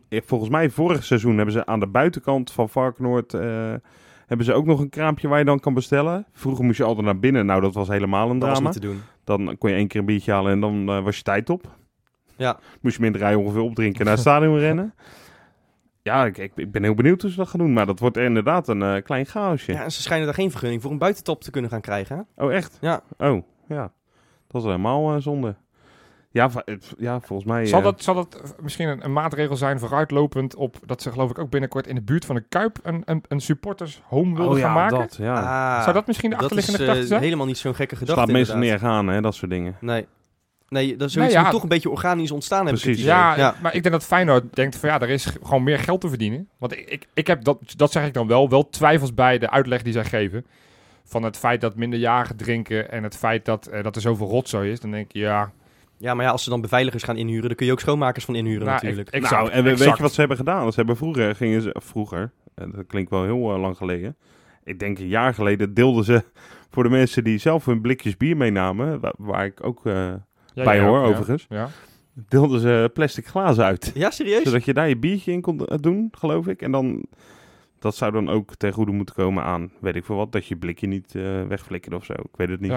[0.10, 3.34] sinds, volgens mij vorig seizoen hebben ze aan de buitenkant van Varkenoord...
[3.34, 3.74] eh,
[4.28, 6.26] hebben ze ook nog een kraampje waar je dan kan bestellen.
[6.34, 7.46] Vroeger moest je altijd naar binnen.
[7.46, 8.74] Nou, dat was helemaal een dat was drama.
[8.74, 9.02] niet te doen.
[9.28, 11.76] Dan kon je één keer een biertje halen en dan eh, was je tijd op.
[12.36, 12.60] Ja.
[12.82, 14.94] Moest je minder rij ongeveer opdrinken en naar het stadion rennen.
[16.02, 17.74] ja, ik, ik, ben heel benieuwd hoe ze dat gaan doen.
[17.74, 19.72] Maar dat wordt inderdaad een eh, klein chaosje.
[19.72, 22.28] Ja, en ze schijnen daar geen vergunning voor een buitentop te kunnen gaan krijgen.
[22.36, 22.44] hè?
[22.46, 22.78] Oh, echt?
[22.82, 23.02] Ja.
[23.18, 23.92] Oh, ja.
[24.48, 25.56] Dat is helemaal eh, zonde.
[26.32, 27.66] Ja, het- ja, volgens mij...
[27.66, 31.12] Zal eh, dat, zal dat eh, misschien een, een maatregel zijn vooruitlopend op dat ze
[31.12, 34.36] geloof ik ook binnenkort in de buurt van de Kuip een, een, een supporters home
[34.36, 34.98] wilden oh, ja, gaan maken?
[34.98, 35.34] dat, ja.
[35.78, 37.22] Ah, Zou dat misschien de dat is achterliggende eh, gedachte zijn?
[37.22, 38.22] helemaal niet zo'n gekke gedachte.
[38.22, 38.82] Slaat meestal inderdaad.
[38.82, 39.76] neergaan, hè, dat soort dingen.
[39.80, 40.06] Nee.
[40.70, 41.42] Nee, dat zoiets Nee, ja.
[41.42, 42.82] moet toch een beetje organisch ontstaan hebben.
[42.82, 43.04] Precies.
[43.04, 46.10] Ja, maar ik denk dat Feyenoord denkt van ja, er is gewoon meer geld te
[46.10, 46.50] verdienen.
[46.58, 49.50] Want ik, ik, ik heb, dat, dat zeg ik dan wel, wel twijfels bij de
[49.50, 50.46] uitleg die zij geven.
[51.04, 54.72] Van het feit dat minderjarigen drinken en het feit dat, eh, dat er zoveel rotzooi
[54.72, 54.80] is.
[54.80, 55.52] Dan denk je ja,
[55.98, 58.36] Ja, maar ja, als ze dan beveiligers gaan inhuren, dan kun je ook schoonmakers van
[58.36, 59.08] inhuren nou, natuurlijk.
[59.08, 60.70] ik- nou, exact, en we- weet je wat ze hebben gedaan?
[60.72, 64.16] Ze hebben vroeger, gingen ze, vroeger, en dat klinkt wel heel eh, lang geleden.
[64.64, 66.24] Ik denk een jaar geleden deelden ze
[66.72, 69.94] voor de mensen die zelf hun blikjes bier meenamen, waar, waar ik ook eh,
[70.54, 71.70] Ja, bij ja, hoor ja, overigens, Ja.
[72.14, 73.92] deelden ze plastic glazen uit.
[73.94, 74.44] Ja, serieus?
[74.44, 76.62] Zodat je daar je biertje in kon eh, doen, geloof ik.
[76.62, 77.06] En dan,
[77.80, 80.56] dat zou dan ook ten goede moeten komen aan, weet ik veel wat, dat je
[80.56, 82.14] blikje niet eh wegflikkert of zo.
[82.14, 82.72] Ik weet het niet.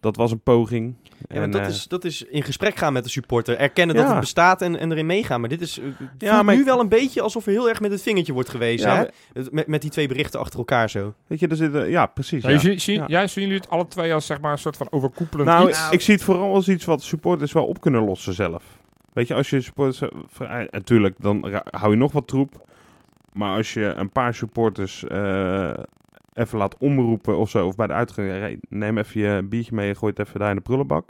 [0.00, 0.94] Dat was een poging.
[1.28, 3.56] Ja, En, dat, eh, is, dat is in gesprek gaan met de supporter.
[3.56, 4.02] Erkennen Ja.
[4.02, 5.40] dat het bestaat en, en erin meegaan.
[5.40, 5.84] Maar dit is eh,
[6.18, 8.32] Ja, voelt maar nu ik- wel een beetje alsof er heel erg met het vingertje
[8.32, 8.88] wordt gewezen.
[8.90, 9.00] Ja, hè?
[9.02, 11.14] maar- Met, met die twee berichten achter elkaar zo.
[11.26, 12.42] Weet je, er zitten, ja, precies.
[12.42, 12.58] Ja, ja.
[12.58, 13.04] zie, zie, Ja.
[13.06, 15.90] ja, zien jullie het alle twee als zeg maar een soort van overkoepelend Nou, iets?
[15.90, 18.64] ik zie het vooral als iets wat supporters wel op kunnen lossen zelf.
[19.12, 20.00] Weet je, als je supporters...
[20.00, 22.66] eh, vrij- Natuurlijk, dan hou je nog wat troep.
[23.32, 25.70] Maar als je een paar supporters eh,
[26.38, 27.66] even laat omroepen of zo...
[27.66, 30.50] of bij de uitgang, hey, neem even je biertje mee en gooi het even daar
[30.50, 31.08] in de prullenbak.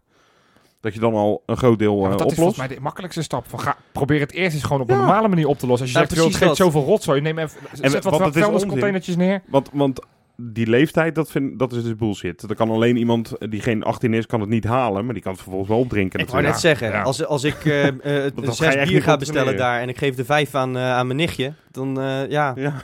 [0.81, 2.37] Dat je dan al een groot deel Ja, eh, dat is oplost.
[2.37, 3.49] volgens mij de makkelijkste stap.
[3.49, 4.95] Van, ga, probeer het eerst eens gewoon op Ja.
[4.95, 5.87] een normale manier op te lossen.
[5.87, 8.37] Als je Ja, zegt, joh, het geeft zoveel rotzooi, neem even, zet wat wat het
[8.37, 9.43] is vuilniscontainertjes neer.
[9.47, 10.01] Want, want
[10.43, 12.43] die leeftijd, dat, vind, dat is dus bullshit.
[12.43, 15.05] Er kan alleen iemand die geen 18 is, kan het niet halen.
[15.05, 17.03] Maar die kan het vervolgens wel opdrinken Ik wou net zeggen, Ja.
[17.03, 20.25] als, als ik ga je zes echt bier ga bestellen daar en ik geef de
[20.25, 22.53] vijf aan, eh, aan mijn nichtje, dan eh, ja.
[22.57, 22.75] Ja.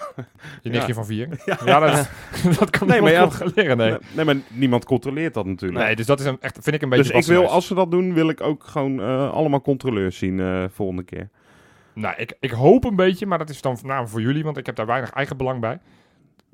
[0.63, 0.95] Je nichtje Ja.
[0.95, 1.29] van vier.
[1.65, 2.09] Ja, dat,
[2.59, 3.11] dat kan Nee, maar
[3.55, 3.91] leren, nee.
[3.91, 3.99] Nee.
[4.13, 5.85] nee, maar niemand controleert dat natuurlijk.
[5.85, 7.75] Nee, dus dat is een, echt, vind ik een beetje Dus ik wil, als ze
[7.75, 11.29] dat doen, wil ik ook gewoon eh, allemaal controleurs zien eh volgende keer.
[11.93, 14.67] Nou, ik, ik hoop een beetje, maar dat is dan voornamelijk voor jullie, want ik
[14.67, 15.79] heb daar weinig eigen belang bij.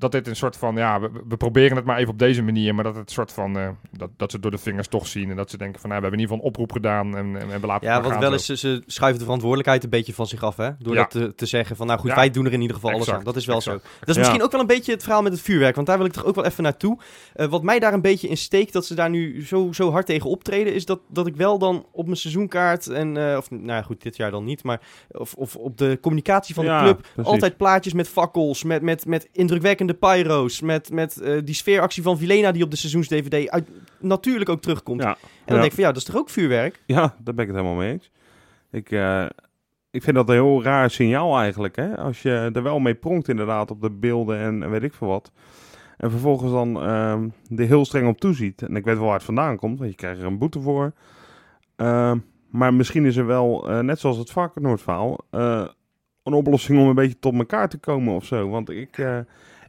[0.01, 2.75] Dat dit een soort van, ja, we, we proberen het maar even op deze manier,
[2.75, 5.35] maar dat het soort van, eh, dat, dat ze door de vingers toch zien en
[5.35, 7.51] dat ze denken van, nou, we hebben in ieder geval een oproep gedaan en, en,
[7.51, 10.43] en we laten Ja, want wel eens, ze, schuiven de verantwoordelijkheid een beetje van zich
[10.43, 10.69] af, hè?
[10.79, 10.99] Door Ja.
[11.01, 12.15] dat te, te zeggen van, nou goed, Ja.
[12.15, 13.23] wij doen er in ieder geval alles aan.
[13.23, 13.81] Dat is wel exact.
[13.81, 13.89] zo.
[13.99, 14.19] Dat is Ja.
[14.21, 16.25] misschien ook wel een beetje het verhaal met het vuurwerk, want daar wil ik toch
[16.25, 16.99] ook wel even naartoe.
[17.33, 20.05] Eh, wat mij daar een beetje in steekt, dat ze daar nu zo, zo hard
[20.05, 23.65] tegen optreden, is dat, dat ik wel dan op mijn seizoenkaart, en, eh, of nou
[23.67, 27.01] ja, goed, dit jaar dan niet, maar of, of op de communicatie van de club,
[27.13, 27.31] precies.
[27.31, 32.17] altijd plaatjes met fakkels, met, met, met indrukwekkende pyro's, met, met eh, die sfeeractie van
[32.17, 35.01] Vilena die op de seizoens-DVD uit, natuurlijk ook terugkomt.
[35.01, 35.61] Ja, En dan Ja.
[35.61, 36.81] denk ik van, ja, dat is toch ook vuurwerk?
[36.85, 38.11] ja, daar ben ik het helemaal mee eens.
[38.71, 39.25] Ik, eh,
[39.91, 41.75] ik vind dat een heel raar signaal eigenlijk.
[41.75, 41.97] Hè?
[41.97, 45.07] Als je er wel mee pronkt inderdaad op de beelden en, en weet ik veel
[45.07, 45.31] wat.
[45.97, 48.61] En vervolgens dan ehm er heel streng op toeziet.
[48.61, 50.93] En ik weet wel waar het vandaan komt, want je krijgt er een boete voor.
[51.75, 52.17] Ehm,
[52.49, 55.67] maar misschien is er wel, eh, net zoals het Varkenoordverhaal, eh
[56.23, 58.49] een oplossing om een beetje tot elkaar te komen of zo.
[58.49, 58.97] Want ik,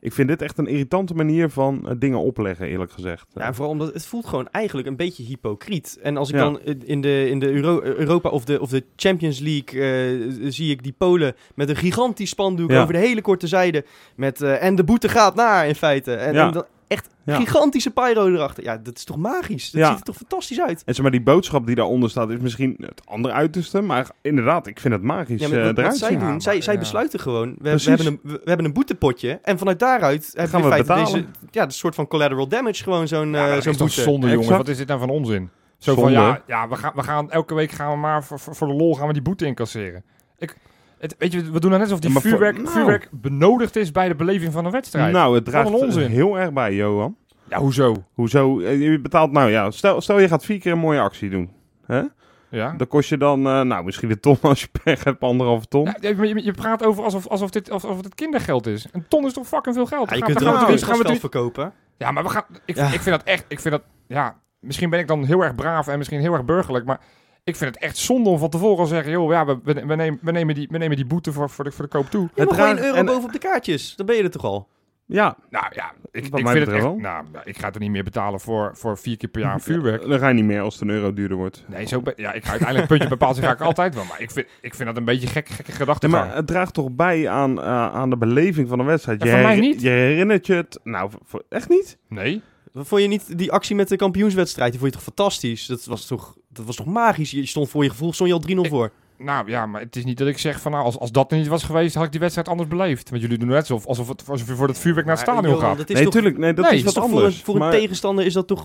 [0.04, 3.26] ik vind dit echt een irritante manier van eh, dingen opleggen, eerlijk gezegd.
[3.34, 5.98] Ja, vooral omdat het voelt gewoon eigenlijk een beetje hypocriet.
[6.02, 6.40] En als ik Ja.
[6.42, 10.70] dan in de, in de Euro- Europa of de, of de Champions League eh, zie
[10.70, 12.80] ik die Polen met een gigantisch spandoek Ja.
[12.82, 13.84] over de hele korte zijde.
[14.16, 16.14] Met, eh, en de boete gaat naar in feite.
[16.14, 16.46] En, Ja.
[16.46, 17.36] en dan echt Ja.
[17.36, 18.62] gigantische pyro erachter.
[18.64, 19.70] Ja, dat is toch magisch?
[19.70, 19.88] Dat Ja.
[19.88, 20.82] ziet er toch fantastisch uit?
[20.84, 23.80] En zeg maar, die boodschap die daaronder staat is misschien het andere uiterste.
[23.80, 26.78] Maar inderdaad, ik vind het magisch Ja, maar eh, wat, zij doen, zij, zij ja.
[26.78, 27.54] besluiten gewoon.
[27.58, 29.38] We, hebben een, we, we hebben een boetepotje.
[29.42, 31.32] En vanuit daaruit hebben Gaan we in we feite betalen.
[31.40, 34.00] deze, ja, de soort van collateral damage gewoon zo'n eh, zo'n boete.
[34.00, 34.42] zonde, jongens.
[34.46, 34.56] Exact.
[34.58, 35.50] Wat is dit nou van onzin?
[35.78, 38.54] Zo van, ja, ja we, gaan, we gaan elke week gaan we maar voor, voor,
[38.56, 40.04] voor de lol gaan we die boete incasseren.
[40.38, 40.56] Ik,
[41.02, 42.68] het, weet je, we doen dan net alsof die Ja, maar voor- vuurwerk, nou.
[42.68, 45.12] vuurwerk benodigd is bij de beleving van een wedstrijd.
[45.12, 46.10] Nou, het draagt onzin.
[46.10, 47.16] heel erg bij, Johan.
[47.48, 48.04] Ja, hoezo?
[48.14, 48.60] Hoezo?
[48.60, 51.50] Eh, Je betaalt, nou ja, stel, stel je gaat vier keer een mooie actie doen.
[51.86, 52.02] Hè?
[52.48, 52.74] Ja?
[52.76, 55.84] Dan kost je dan, eh, nou misschien een ton als je pech hebt, anderhalve ton.
[55.84, 58.86] Ja, je, je- je praat over alsof, alsof, dit, alsof het kindergeld is.
[58.92, 60.10] Een ton is toch fucking veel geld?
[60.10, 61.72] Ja, je kunt er ook gaan we, verkopen.
[61.96, 62.44] Ja, maar we gaan.
[62.64, 62.84] Ik, Ja.
[62.84, 63.44] ik vind dat echt.
[63.48, 63.82] Ik vind dat.
[64.06, 67.00] Ja, misschien ben ik dan heel erg braaf en misschien heel erg burgerlijk, maar
[67.44, 69.74] ik vind het echt zonde om van tevoren al te zeggen, joh, ja, we, we,
[69.86, 72.10] we nemen, we, nemen die, we nemen die boete voor, voor, de, voor de koop
[72.10, 72.22] toe.
[72.22, 73.96] Ja, Het maar gooi een euro en- bovenop de kaartjes.
[73.96, 74.68] Dan ben je er toch al.
[75.06, 76.82] Ja, Nou ja, ik, ik vind het echt.
[76.82, 76.96] wel.
[76.96, 80.08] Nou, ik ga het er niet meer betalen voor, voor vier keer per jaar vuurwerk.
[80.08, 81.64] dan ga je niet meer als het een euro duurder wordt.
[81.68, 84.04] Nee, zo ben, ja, ik ga uiteindelijk puntje bepaald ga ik altijd wel.
[84.04, 86.24] Maar ik vind, ik vind dat een beetje gek, gekke Ja, gedachtegang.
[86.26, 89.22] maar het draagt toch bij aan, eh, aan de beleving van een wedstrijd.
[89.22, 89.80] Ja, voor mij niet.
[89.80, 91.98] Je herinnert je het, nou, voor- echt niet?
[92.08, 92.42] Nee.
[92.74, 94.70] Vond je niet die actie met de kampioenswedstrijd?
[94.70, 95.66] Die vond je toch fantastisch?
[95.66, 97.30] Dat was toch, dat was toch magisch?
[97.30, 98.90] Je stond voor je gevoel, stond je al 3-0 voor.
[99.18, 101.38] Nou ja, maar het is niet dat ik zeg van nou, als, als dat er
[101.38, 103.10] niet was geweest, had ik die wedstrijd anders beleefd.
[103.10, 105.36] Want jullie doen net alsof, alsof, het, alsof je voor het vuurwerk naar het Maar,
[105.36, 105.76] stadion gaat.
[105.76, 107.42] Dat is nee, toch, tuurlijk, nee, dat Nee, is wat is toch voor, een, anders.
[107.42, 108.64] voor een tegenstander is dat toch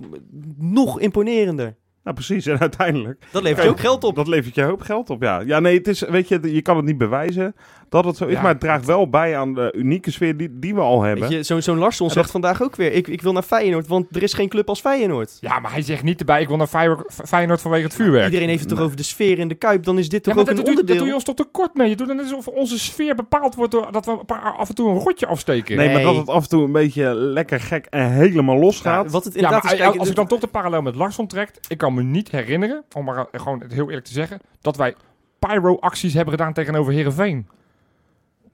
[0.57, 1.75] nog imponerender.
[2.03, 3.25] nou, precies, en uiteindelijk.
[3.31, 4.15] Dat levert je ook geld op.
[4.15, 5.39] Dat levert je hoop geld op, ja.
[5.39, 7.55] Ja, nee, het is, weet je, je kan het niet bewijzen
[7.89, 8.41] dat het zo is, Ja.
[8.41, 11.27] maar het draagt wel bij aan de unieke sfeer die, die we al hebben.
[11.29, 14.15] Weet je, zo'n zo'n Larsson zegt vandaag ook weer, ik, ik wil naar Feyenoord, want
[14.15, 15.37] er is geen club als Feyenoord.
[15.41, 18.25] Ja, maar hij zegt niet erbij, ik wil naar Feyenoord, Feyenoord vanwege het vuurwerk.
[18.25, 20.33] Iedereen heeft het toch over de sfeer in de Kuip, dan is dit Ja, toch
[20.33, 20.97] maar ook dat, een doe, dat onderdeel.
[20.97, 21.89] doe je ons toch tekort mee.
[21.89, 24.75] Je doet dan alsof onze sfeer bepaald wordt door dat we een paar- af en
[24.75, 25.77] toe een rotje afsteken.
[25.77, 28.81] Nee, maar dat het af en toe een beetje lekker gek en helemaal los Ja,
[28.83, 29.11] gaat.
[29.11, 31.27] wat het Ja, inderdaad maar is, kijk, als ik dan toch de parallel met Larsson
[31.27, 34.77] trekt, ik kan me niet herinneren, om maar gewoon het heel eerlijk te zeggen, dat
[34.77, 34.95] wij
[35.39, 37.47] pyro-acties hebben gedaan tegenover Herenveen.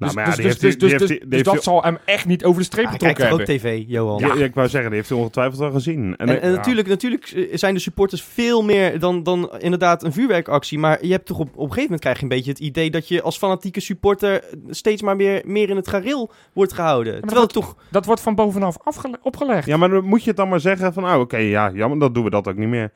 [0.04, 1.98] Nou, dus maar ja, dus, die dus, heeft dus, die- dus, dus, dat zal hem
[2.06, 3.82] echt niet over de streep Ah, hij kijkt getrokken toch ook hebben.
[3.86, 4.20] tv, Johan.
[4.20, 6.16] Ja, ja, ik wou zeggen, die heeft hij ongetwijfeld wel gezien.
[6.18, 6.56] En, En, en Ja.
[6.56, 10.80] natuurlijk, natuurlijk eh, zijn de supporters veel meer dan, dan inderdaad een vuurwerkactie.
[10.80, 12.90] Maar je hebt toch op, op een gegeven moment krijg je een beetje het idee
[12.92, 17.20] dat je als fanatieke supporter steeds maar meer, meer in het gareel wordt gehouden.
[17.20, 17.76] Terwijl het toch...
[17.92, 18.78] Dat wordt van bovenaf
[19.22, 19.66] opgelegd.
[19.68, 22.14] ja, maar dan moet je het dan maar zeggen van, oh, oké, ja, jammer, dan
[22.14, 22.92] doen we dat ook niet meer.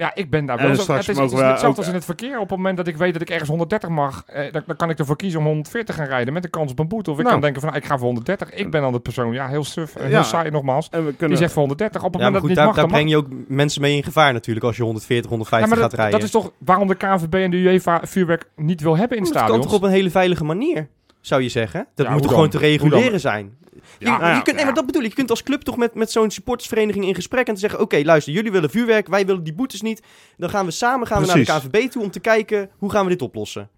[0.00, 0.82] Ja, ik ben daar En wel zo.
[0.82, 2.34] straks Het is, het is we hetzelfde ook- als in het verkeer.
[2.38, 4.90] Op het moment dat ik weet dat ik ergens 130 mag, eh, dan, dan kan
[4.90, 7.10] ik ervoor kiezen om 140 gaan rijden met een kans op een boete.
[7.10, 7.32] Of ik Nou.
[7.32, 8.50] kan denken van, nou, ik ga voor 130.
[8.52, 10.08] Ik ben dan de persoon, ja, heel suf en Ja.
[10.14, 10.88] heel saai nogmaals.
[10.90, 11.38] En we Die kunnen...
[11.38, 12.02] zegt voor 130.
[12.04, 13.44] Op het Ja, maar moment goed, dat daar, het daar niet mag, dan breng je
[13.46, 16.18] ook mensen mee in gevaar natuurlijk als je 140, Ja, 150 maar gaat dat, rijden.
[16.18, 19.32] dat is toch waarom de KNVB en de UEFA vuurwerk niet wil hebben in dat
[19.32, 19.66] kan stadions?
[19.66, 20.88] toch op een hele veilige manier,
[21.20, 21.86] zou je zeggen?
[21.94, 23.58] Dat Ja, moet toch gewoon te reguleren zijn?
[23.98, 25.08] Je, Ja, je nou ja, kunt, nee, maar dat bedoel ik.
[25.08, 28.00] Je kunt als club toch met, met zo'n supportersvereniging in gesprek en te zeggen: Oké,
[28.04, 30.02] luister, jullie willen vuurwerk, wij willen die boetes niet.
[30.36, 33.04] Dan gaan we samen gaan we naar de KVB toe om te kijken hoe gaan
[33.04, 33.68] we dit oplossen.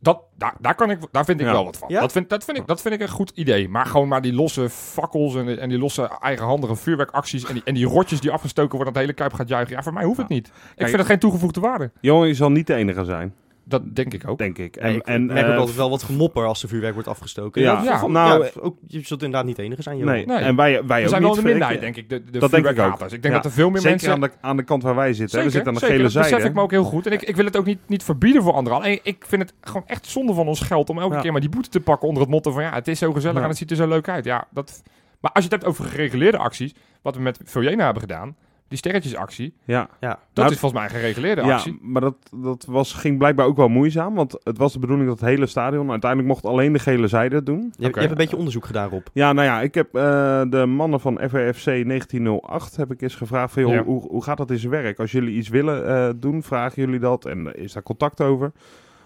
[0.00, 1.52] Dat, daar, daar, kan ik, daar vind ik Ja.
[1.52, 1.88] wel wat van.
[1.88, 2.00] Ja?
[2.00, 3.68] Dat, vind, dat, vind ik, dat vind ik een goed idee.
[3.68, 7.44] Maar gewoon maar die losse fakkels en, en die losse eigenhandige vuurwerkacties...
[7.44, 9.76] En die, en die rotjes die afgestoken worden, dat de hele Kuip gaat juichen.
[9.76, 10.46] Ja, voor mij hoeft het niet.
[10.76, 11.90] Ik vind het geen toegevoegde waarde.
[12.00, 13.34] Jongen, je zal niet de enige zijn,
[13.66, 14.38] Dat denk ik ook.
[14.38, 14.76] denk ik.
[14.76, 17.62] En, ik en, merk ook eh, altijd wel wat gemopper als er vuurwerk wordt afgestoken.
[17.62, 20.06] Ja, ja, van- nou, ja, ook, je zult inderdaad niet de enige zijn, joh.
[20.06, 20.38] Nee, Nee.
[20.38, 22.50] en wij, wij We ook zijn wel de minderheid, Ik- denk ik, de, de Dat
[22.50, 22.92] denk ik ook.
[23.00, 23.30] Ik denk Ja.
[23.30, 24.12] dat er veel meer Zeker mensen...
[24.12, 25.42] aan de, aan de kant waar wij zitten.
[25.44, 26.30] we zitten aan de zeker, gele dat zijde.
[26.36, 27.06] besef ik me ook heel goed.
[27.06, 28.78] En ik, ik wil het ook niet, niet verbieden voor anderen.
[28.78, 31.20] Alleen ik vind het gewoon echt zonde van ons geld om elke Ja.
[31.20, 33.36] keer maar die boete te pakken onder het motto van ja, het is zo gezellig
[33.36, 33.42] Ja.
[33.42, 34.24] en het ziet er zo leuk uit.
[34.24, 34.82] Ja, dat...
[35.20, 38.36] Maar als je het hebt over gereguleerde acties, wat we met Vojena hebben gedaan,
[38.68, 40.08] die sterretjesactie, Ja, Ja.
[40.08, 41.78] dat Nou, is volgens mij een gereguleerde ja actie.
[41.82, 44.14] maar dat, dat was, ging blijkbaar ook wel moeizaam.
[44.14, 45.90] Want het was de bedoeling dat het hele stadion...
[45.90, 47.72] Uiteindelijk mocht alleen de gele zijde het doen.
[47.76, 49.06] Je, je hebt een beetje onderzoek gedaan, Rob.
[49.12, 50.02] Ja, nou ja, ik heb eh,
[50.48, 53.82] de mannen van FRFC 1908 heb ik eens gevraagd van, joh, Ja.
[53.84, 54.98] hoe, hoe gaat dat in zijn werk?
[54.98, 57.24] Als jullie iets willen eh, doen, vragen jullie dat?
[57.24, 58.52] En is daar contact over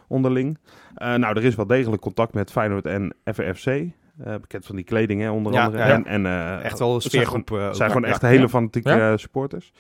[0.09, 0.59] onderling?
[0.94, 3.85] Eh, nou, er is wel degelijk contact met Feyenoord en FRFC.
[4.24, 5.85] Eh, bekend van die kleding, hè, onder Ja, andere.
[5.87, 5.92] ja.
[5.94, 7.50] En, en, eh, Echt wel een het zijn sfeergroep.
[7.50, 7.74] eh, Het ook.
[7.74, 8.09] zijn gewoon Ja.
[8.12, 8.48] echt hele Ja.
[8.48, 9.11] fanatieke Ja.
[9.12, 9.72] eh, supporters.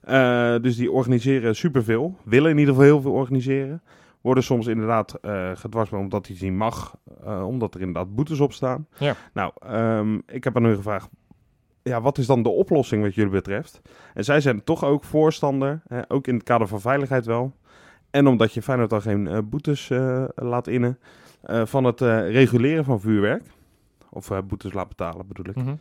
[0.00, 2.16] Eh, dus die organiseren superveel.
[2.24, 3.82] Willen in ieder geval heel veel organiseren.
[4.20, 6.96] Worden soms inderdaad eh gedwarsboomd omdat iets niet mag.
[7.24, 8.86] eh, omdat er inderdaad boetes op staan.
[8.98, 9.14] Ja.
[9.34, 11.08] Nou, ehm, ik heb aan hun gevraagd.
[11.82, 13.80] Ja, wat is dan de oplossing wat jullie betreft?
[14.14, 15.82] En zij zijn toch ook voorstander.
[15.86, 17.52] eh, ook in het kader van veiligheid wel.
[18.10, 20.98] En omdat je Feyenoord dan geen eh, boetes eh, laat innen.
[21.42, 23.42] eh, van het eh, reguleren van vuurwerk.
[24.16, 25.56] Of eh, boetes laat betalen bedoel ik.
[25.56, 25.74] Mhm.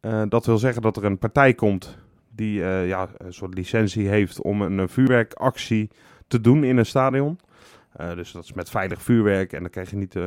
[0.00, 1.98] Eh, dat wil zeggen dat er een partij komt
[2.30, 5.90] die eh, ja, een soort licentie heeft om een, vuurwerkactie
[6.26, 7.38] te doen in een stadion.
[8.14, 10.22] Dus dat is met veilig vuurwerk en dan krijg je niet eh,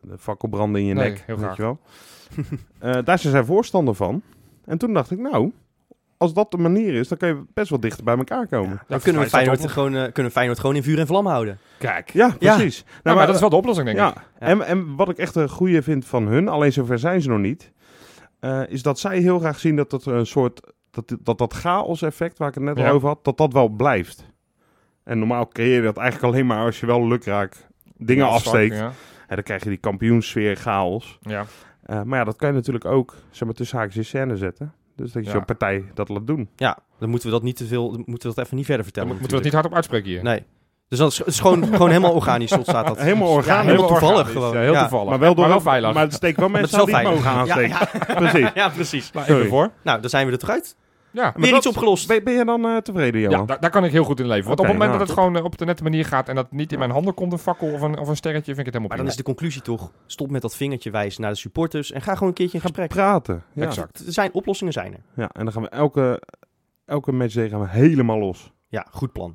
[0.00, 1.22] de fakkelbranden in je Nee, nek.
[1.26, 1.56] heel weet graag.
[1.56, 1.78] je wel.
[3.04, 4.22] Daar zijn zij voorstander van.
[4.64, 5.52] En toen dacht ik, nou,
[6.18, 8.70] als dat de manier is, dan kun je best wel dichter bij elkaar komen.
[8.70, 11.06] Ja, Dan kunnen we, Feyenoord dat gewoon, eh, kunnen we Feyenoord gewoon in vuur en
[11.06, 11.58] vlam houden.
[11.78, 12.10] Kijk.
[12.38, 12.82] precies.
[12.84, 14.08] Nou, Nou, maar dat is wel de oplossing, denk ja.
[14.08, 14.14] ik.
[14.14, 14.46] Ja.
[14.46, 17.38] En, en wat ik echt een goede vind van hun, alleen zover zijn ze nog
[17.38, 17.72] niet,
[18.40, 22.38] eh, is dat zij heel graag zien dat het een soort dat dat, dat chaos-effect
[22.38, 22.88] waar ik het net Ja.
[22.88, 24.24] al over had, dat dat wel blijft.
[25.04, 27.56] En normaal creëer je dat eigenlijk alleen maar als je wel lukraak
[27.96, 28.76] dingen Ja, afsteekt.
[28.76, 28.92] zwak,
[29.28, 31.18] En dan krijg je die kampioensfeer chaos.
[31.20, 31.30] Ja.
[31.32, 31.44] ja.
[31.82, 34.72] Eh, maar ja, dat kan je natuurlijk ook zeg maar, tussen haakjes in scène zetten.
[34.96, 35.34] Dus dat je Ja.
[35.36, 36.48] zo'n partij dat laat doen.
[36.56, 38.84] Ja, dan moeten we dat niet te veel, dan moeten we dat even niet verder
[38.84, 39.08] Dan vertellen.
[39.08, 40.22] mo- moeten we het niet hardop uitspreken hier.
[40.22, 40.44] Nee.
[40.88, 42.98] Dus dat is, het is gewoon, gewoon helemaal organisch, tot staat dat.
[42.98, 43.64] Helemaal Ja, organisch.
[43.66, 44.52] helemaal toevallig organisch, gewoon.
[44.54, 44.80] Ja, heel Ja.
[44.80, 45.08] toevallig.
[45.08, 45.92] Maar wel, door maar wel veilig.
[45.94, 47.76] Maar het steekt wel mensen die het mogen aansteken.
[48.16, 48.50] Precies.
[48.54, 49.10] Ja, precies.
[49.10, 49.46] Ben Sorry.
[49.48, 49.70] voor.
[49.82, 50.76] Nou, dan zijn we er toch uit.
[51.16, 51.22] Ja.
[51.22, 52.08] Maar Weer dat- iets opgelost.
[52.08, 53.46] Ben, ben je dan eh, tevreden, Ja, Johan?
[53.46, 54.46] daar, daar kan ik heel goed in leven.
[54.46, 56.34] Want op het moment nou, dat het gewoon eh, op de nette manier gaat en
[56.34, 58.74] dat niet in mijn handen komt, een fakkel of een, of een sterretje, vind ik
[58.74, 59.10] het helemaal Maar dan prima.
[59.10, 62.28] is de conclusie toch, stop met dat vingertje wijzen naar de supporters en ga gewoon
[62.28, 62.88] een keertje in gesprek.
[62.88, 63.42] Praten.
[63.52, 63.66] Ja.
[63.66, 64.06] Exact.
[64.06, 65.00] Er zijn oplossingen zijn er.
[65.16, 66.22] Ja, en dan gaan we elke,
[66.84, 68.52] elke matchday gaan we helemaal los.
[68.68, 69.32] Ja, goed plan.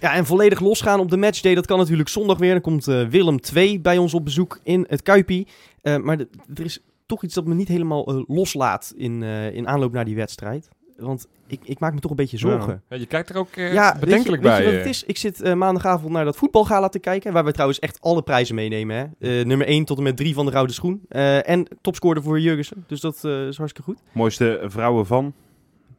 [0.00, 2.52] Ja, en volledig losgaan op de matchday, dat kan natuurlijk zondag weer.
[2.52, 5.46] Dan komt eh, Willem 2 bij ons op bezoek in het Kuipie.
[5.82, 9.54] Eh, maar de- er is toch iets dat me niet helemaal eh, loslaat in, eh,
[9.54, 10.68] in aanloop naar die wedstrijd.
[10.96, 12.82] Want ik, ik maak me toch een beetje zorgen.
[12.88, 14.70] Ja, je kijkt er ook eh, Ja, weet je- bedenkelijk weet je, bij.
[14.70, 15.04] wat het is?
[15.04, 17.32] Ik zit maandagavond naar dat voetbalgala te kijken.
[17.32, 19.14] Waar we trouwens echt alle prijzen meenemen.
[19.18, 19.38] Hè?
[19.40, 21.00] Eh, nummer 1 tot en met 3 van de Rode Schoen.
[21.08, 22.84] Eh, en topscorer voor Jurgensen.
[22.86, 24.02] Dus dat eh, is hartstikke goed.
[24.12, 25.32] Mooiste vrouwen van.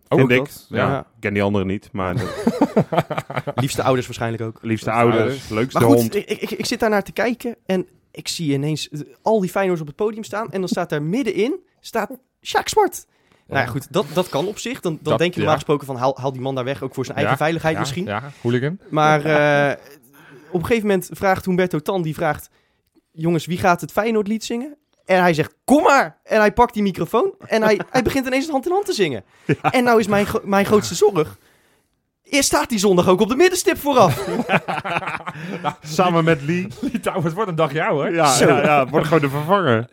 [0.07, 0.37] Ook vind ik.
[0.37, 0.65] dat.
[0.69, 0.77] Ja.
[0.77, 0.99] Ja.
[0.99, 4.53] Ik ken die anderen niet, maar de Liefste ouders waarschijnlijk ook.
[4.53, 5.49] liefste Liefste ouders, ouders.
[5.49, 6.15] leukste Maar goed, hond.
[6.15, 7.55] ik, ik, ik zit daar naar te kijken.
[7.65, 7.87] En
[8.17, 10.51] ik zie ineens eh, al die Feyenoords op het podium staan.
[10.51, 12.09] En dan staat daar middenin staat
[12.41, 13.05] Sjaak Zwart.
[13.47, 14.79] Nou ja, goed, dat, dat kan op zich.
[14.79, 15.61] Dan, dan Dat- denk je normaal ja.
[15.61, 16.81] gesproken van haal, haal die man daar weg.
[16.83, 18.05] Ook voor zijn Ja, eigen veiligheid misschien.
[18.05, 18.79] Ja, hooligan.
[18.89, 19.77] Maar eh,
[20.49, 22.49] op een gegeven moment vraagt Humberto Tan, die vraagt...
[23.11, 24.75] Jongens, wie gaat het Feyenoord-lied zingen?
[25.05, 26.19] En hij zegt, kom maar!
[26.23, 28.93] En hij pakt die microfoon en hij, hij begint ineens het hand in hand te
[28.93, 29.23] zingen.
[29.61, 31.37] En nou is mijn, mijn grootste zorg...
[32.29, 34.27] Eerst staat die zondag ook op de middenstip vooraf.
[35.81, 36.67] Samen met Lee.
[37.03, 38.13] Nou, het wordt een dag jou, hoor.
[38.13, 38.47] Ja, Zo.
[38.47, 39.87] ja, ja, het wordt gewoon de vervanger.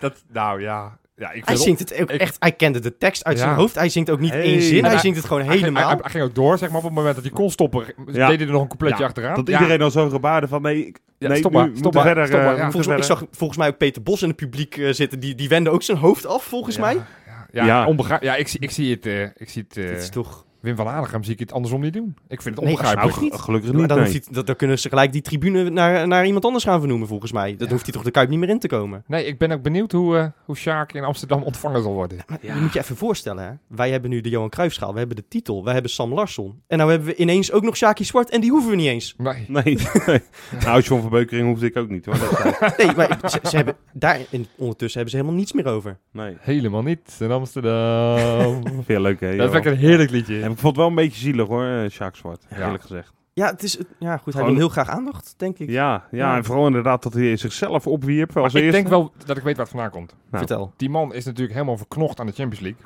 [0.00, 0.98] Dat, nou ja.
[1.16, 2.36] ja ik Hij zingt het ook ik- echt...
[2.38, 3.42] Hij kende de tekst uit Ja.
[3.44, 3.74] zijn hoofd.
[3.74, 4.42] Hij zingt ook niet Hey.
[4.42, 4.80] één zin.
[4.82, 5.88] Hij hij- zingt het gewoon Hij helemaal.
[5.88, 8.28] Hij, hij ging ook door, zeg maar, op het moment dat hij kon stoppen, Ja.
[8.28, 9.34] deed hij er nog een coupletje Ja, achteraan.
[9.34, 9.58] Dat Ja.
[9.60, 12.26] iedereen al zo gebaarde van nee, ik- Ja, nee stop maar, stop maar, verder.
[12.26, 14.36] stop maar, eh, moeten Volgens mij, ik zag volgens mij ook Peter Bos in het
[14.36, 15.20] publiek eh, zitten.
[15.20, 16.94] Die, die wende ook zijn hoofd af, volgens mij.
[16.94, 17.04] Ja,
[17.52, 17.86] ja, Ja.
[17.86, 20.44] onbegrijp- ja ik, zie, ik zie het, eh, ik zie het Dit is toch...
[20.60, 22.14] Wim van Aardigem zie ik het andersom niet doen.
[22.28, 23.16] Ik vind het onbegrijpelijk.
[23.20, 23.88] Nou, gelukkig Maar niet.
[23.88, 24.06] dan, nee.
[24.12, 27.08] hoeft hij, dat, dan kunnen ze gelijk die tribune naar, naar iemand anders gaan vernoemen,
[27.08, 27.56] volgens mij.
[27.56, 27.72] Dan Ja.
[27.72, 29.04] hoeft hij toch de Kuip niet meer in te komen.
[29.06, 32.18] Nee, ik ben ook benieuwd hoe, eh hoe Sjaak in Amsterdam ontvangen zal worden.
[32.40, 32.54] Ja.
[32.54, 33.50] Je moet je even voorstellen, hè.
[33.76, 36.62] Wij hebben nu de Johan Cruijffschaal, we hebben de titel, we hebben Sam Larsson.
[36.66, 39.14] En nou hebben we ineens ook nog Shaki Zwart en die hoeven we niet eens.
[39.18, 39.44] Nee.
[39.48, 40.20] Nee, nee.
[40.64, 42.14] Nou, John van Beukering hoefde ik ook niet hoor.
[42.76, 45.98] Nee, maar ze, ze hebben, daar in, ondertussen hebben ze helemaal niets meer over.
[46.12, 46.36] Nee.
[46.40, 48.62] Helemaal niet in Amsterdam.
[48.84, 49.36] Veel leuk hè.
[49.36, 50.42] dat vind ik een heerlijk liedje.
[50.50, 52.46] En ik vond het wel een beetje zielig hoor, eh, Sjaak Zwart.
[52.50, 52.56] Ja.
[52.64, 53.12] Eerlijk gezegd.
[53.32, 55.68] Ja, het is, ja goed, hij wil heel graag aandacht, denk ik.
[55.70, 56.36] Ja, ja, Ja.
[56.36, 58.70] en vooral inderdaad dat hij zichzelf opwierp als Maar ik eerste.
[58.80, 60.14] denk wel dat ik weet waar het vandaan komt.
[60.30, 60.46] Nou.
[60.46, 60.72] Vertel.
[60.76, 62.80] Die man is natuurlijk helemaal verknocht aan de Champions League.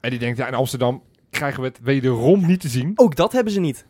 [0.00, 2.92] En die denkt, ja, in Amsterdam krijgen we het wederom niet te zien.
[2.96, 3.86] Ook dat hebben ze niet.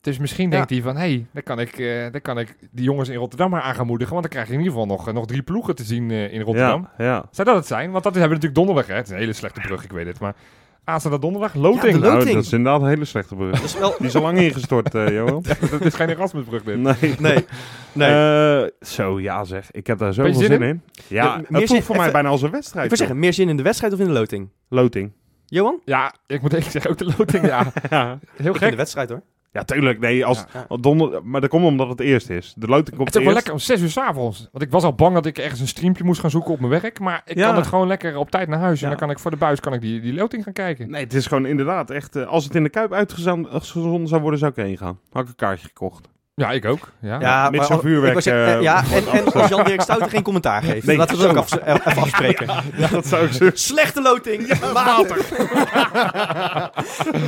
[0.00, 0.50] Dus misschien Ja.
[0.50, 3.16] denkt hij van, hé, hey, dan, kan ik, eh, dan kan ik die jongens in
[3.18, 4.12] Rotterdam maar aan gaan moedigen.
[4.12, 6.32] Want dan krijg je in ieder geval nog, eh, nog drie ploegen te zien eh,
[6.32, 6.88] in Rotterdam.
[6.98, 7.24] Ja, ja.
[7.30, 7.90] Zou dat het zijn?
[7.90, 8.94] Want dat hebben we natuurlijk donderdag, hè.
[8.94, 10.20] Het is een hele slechte brug, ik weet het.
[10.20, 10.34] Maar
[10.84, 12.00] aanstaande donderdag, Ja, loting.
[12.00, 12.34] Nou, Loting.
[12.34, 13.50] dat is inderdaad een hele slechte brug.
[13.54, 13.94] Dat is wel...
[13.98, 15.44] Die is al lang ingestort, eh Johan.
[15.70, 16.76] dat is geen Erasmusbrug dit.
[16.78, 16.94] Nee.
[17.18, 17.44] Nee.
[17.92, 18.62] Nee.
[18.62, 19.70] Eh, zo, ja zeg.
[19.70, 20.82] Ik heb daar zoveel zin zin in.
[21.08, 22.88] Ja, Ja, het meer zin- voor mij bijna als een ik wedstrijd.
[22.88, 24.48] wil zeggen, meer zin in de wedstrijd of in de loting?
[24.68, 25.12] Loting.
[25.46, 25.80] Johan?
[25.84, 27.72] Ja, ik moet even zeggen, ook de loting, ja.
[27.90, 28.06] Ja.
[28.08, 28.76] Heel Ik in de gek.
[28.76, 29.22] wedstrijd hoor.
[29.52, 29.98] Ja, tuurlijk.
[29.98, 30.76] Nee, als, Ja.
[30.76, 32.54] donder, maar dat komt omdat het eerst is.
[32.56, 34.48] De loting komt Het is wel lekker om 6 uur 's avonds.
[34.52, 36.80] Want ik was al bang dat ik ergens een streampje moest gaan zoeken op mijn
[36.80, 36.98] werk.
[37.00, 37.46] Maar ik Ja.
[37.46, 38.82] kan het gewoon lekker op tijd naar huis.
[38.82, 40.90] En dan kan ik voor de buis kan ik die, die loting gaan kijken.
[40.90, 42.16] Nee, het is gewoon inderdaad echt...
[42.16, 44.98] eh, als het in de Kuip uitgezonden zou worden, zou ik erheen gaan.
[45.12, 46.08] Had ik een kaartje gekocht.
[46.40, 46.88] Ja, ik ook.
[47.00, 47.20] Ja.
[47.20, 50.62] Ja, maar- zo'n vuurwerk, zeggen, eh, eh, ja, en, en als Jan-Dirk Stouten geen commentaar
[50.62, 50.86] geeft.
[50.86, 52.46] Nee, laten we dat ook af, eh, even afspreken.
[52.76, 53.50] Ja, dat zou ik zo...
[53.54, 54.58] Slechte loting.
[54.72, 55.16] water.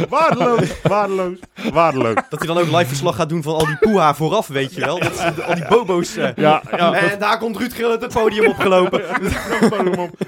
[0.09, 1.39] waardeloos, waardeloos,
[1.73, 2.15] waardeloos.
[2.15, 4.81] Dat hij dan ook live verslag gaat doen van al die poeha vooraf, weet je
[4.81, 4.99] wel.
[4.99, 6.17] Dat ze- al die bobo's.
[6.17, 6.29] eh.
[6.37, 6.95] Ja, ja.
[6.95, 9.03] en daar komt Ruud Gullit het podium opgelopen.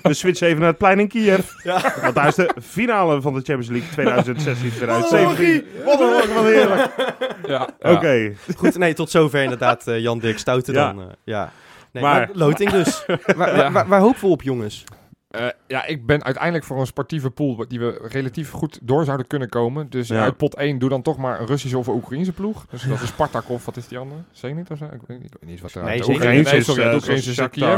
[0.03, 1.45] We switchen even naar het plein in Kiev.
[1.63, 1.81] Ja.
[2.03, 4.35] Want daar is de finale van de Champions League
[5.65, 5.85] 2016-2017.
[5.85, 6.89] Wat een heerlijk.
[7.47, 7.69] Ja.
[7.81, 8.33] Oké.
[8.57, 10.93] Goed, nee, tot zover inderdaad eh, Jan-Dirk Stouten Ja.
[10.93, 11.01] dan.
[11.03, 11.51] eh, ja.
[11.93, 13.05] Nee, Maar- maar, loting dus.
[13.07, 13.73] waar, waar, Ja.
[13.73, 14.85] waar, waar hopen we op, jongens?
[15.31, 19.27] Eh, ja, ik ben uiteindelijk voor een sportieve pool die we relatief goed door zouden
[19.27, 19.91] kunnen komen.
[19.91, 20.23] Dus Ja.
[20.23, 22.67] uit pot 1 doe dan toch maar een Russische of een Oekraïnse ploeg.
[22.71, 24.21] Dus dat is Spartak of wat is die andere?
[24.33, 24.85] Zenit of zo?
[24.85, 26.21] Ik weet, ik weet niet wat er Nee, uit- Zenit.
[26.21, 27.69] Oekraïnse Nee, is, sorry, eh, Oekraïnse is Kiev.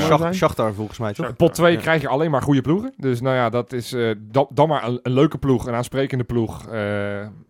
[0.00, 1.36] Shakhtar of Schachtar volgens mij, toch?
[1.36, 1.80] Pot 2 Ja.
[1.80, 2.92] krijg je alleen maar goede ploegen.
[2.96, 6.24] Dus nou ja, dat is eh, dan, dan maar een, een leuke ploeg, een aansprekende
[6.24, 6.66] ploeg.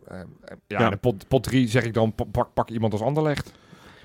[0.09, 0.27] Eh, eh,
[0.67, 0.91] ja, Ja.
[0.91, 3.45] en pot, pot 3 zeg ik dan, pa- pak, pak iemand als Anderlecht.
[3.45, 3.53] Nou,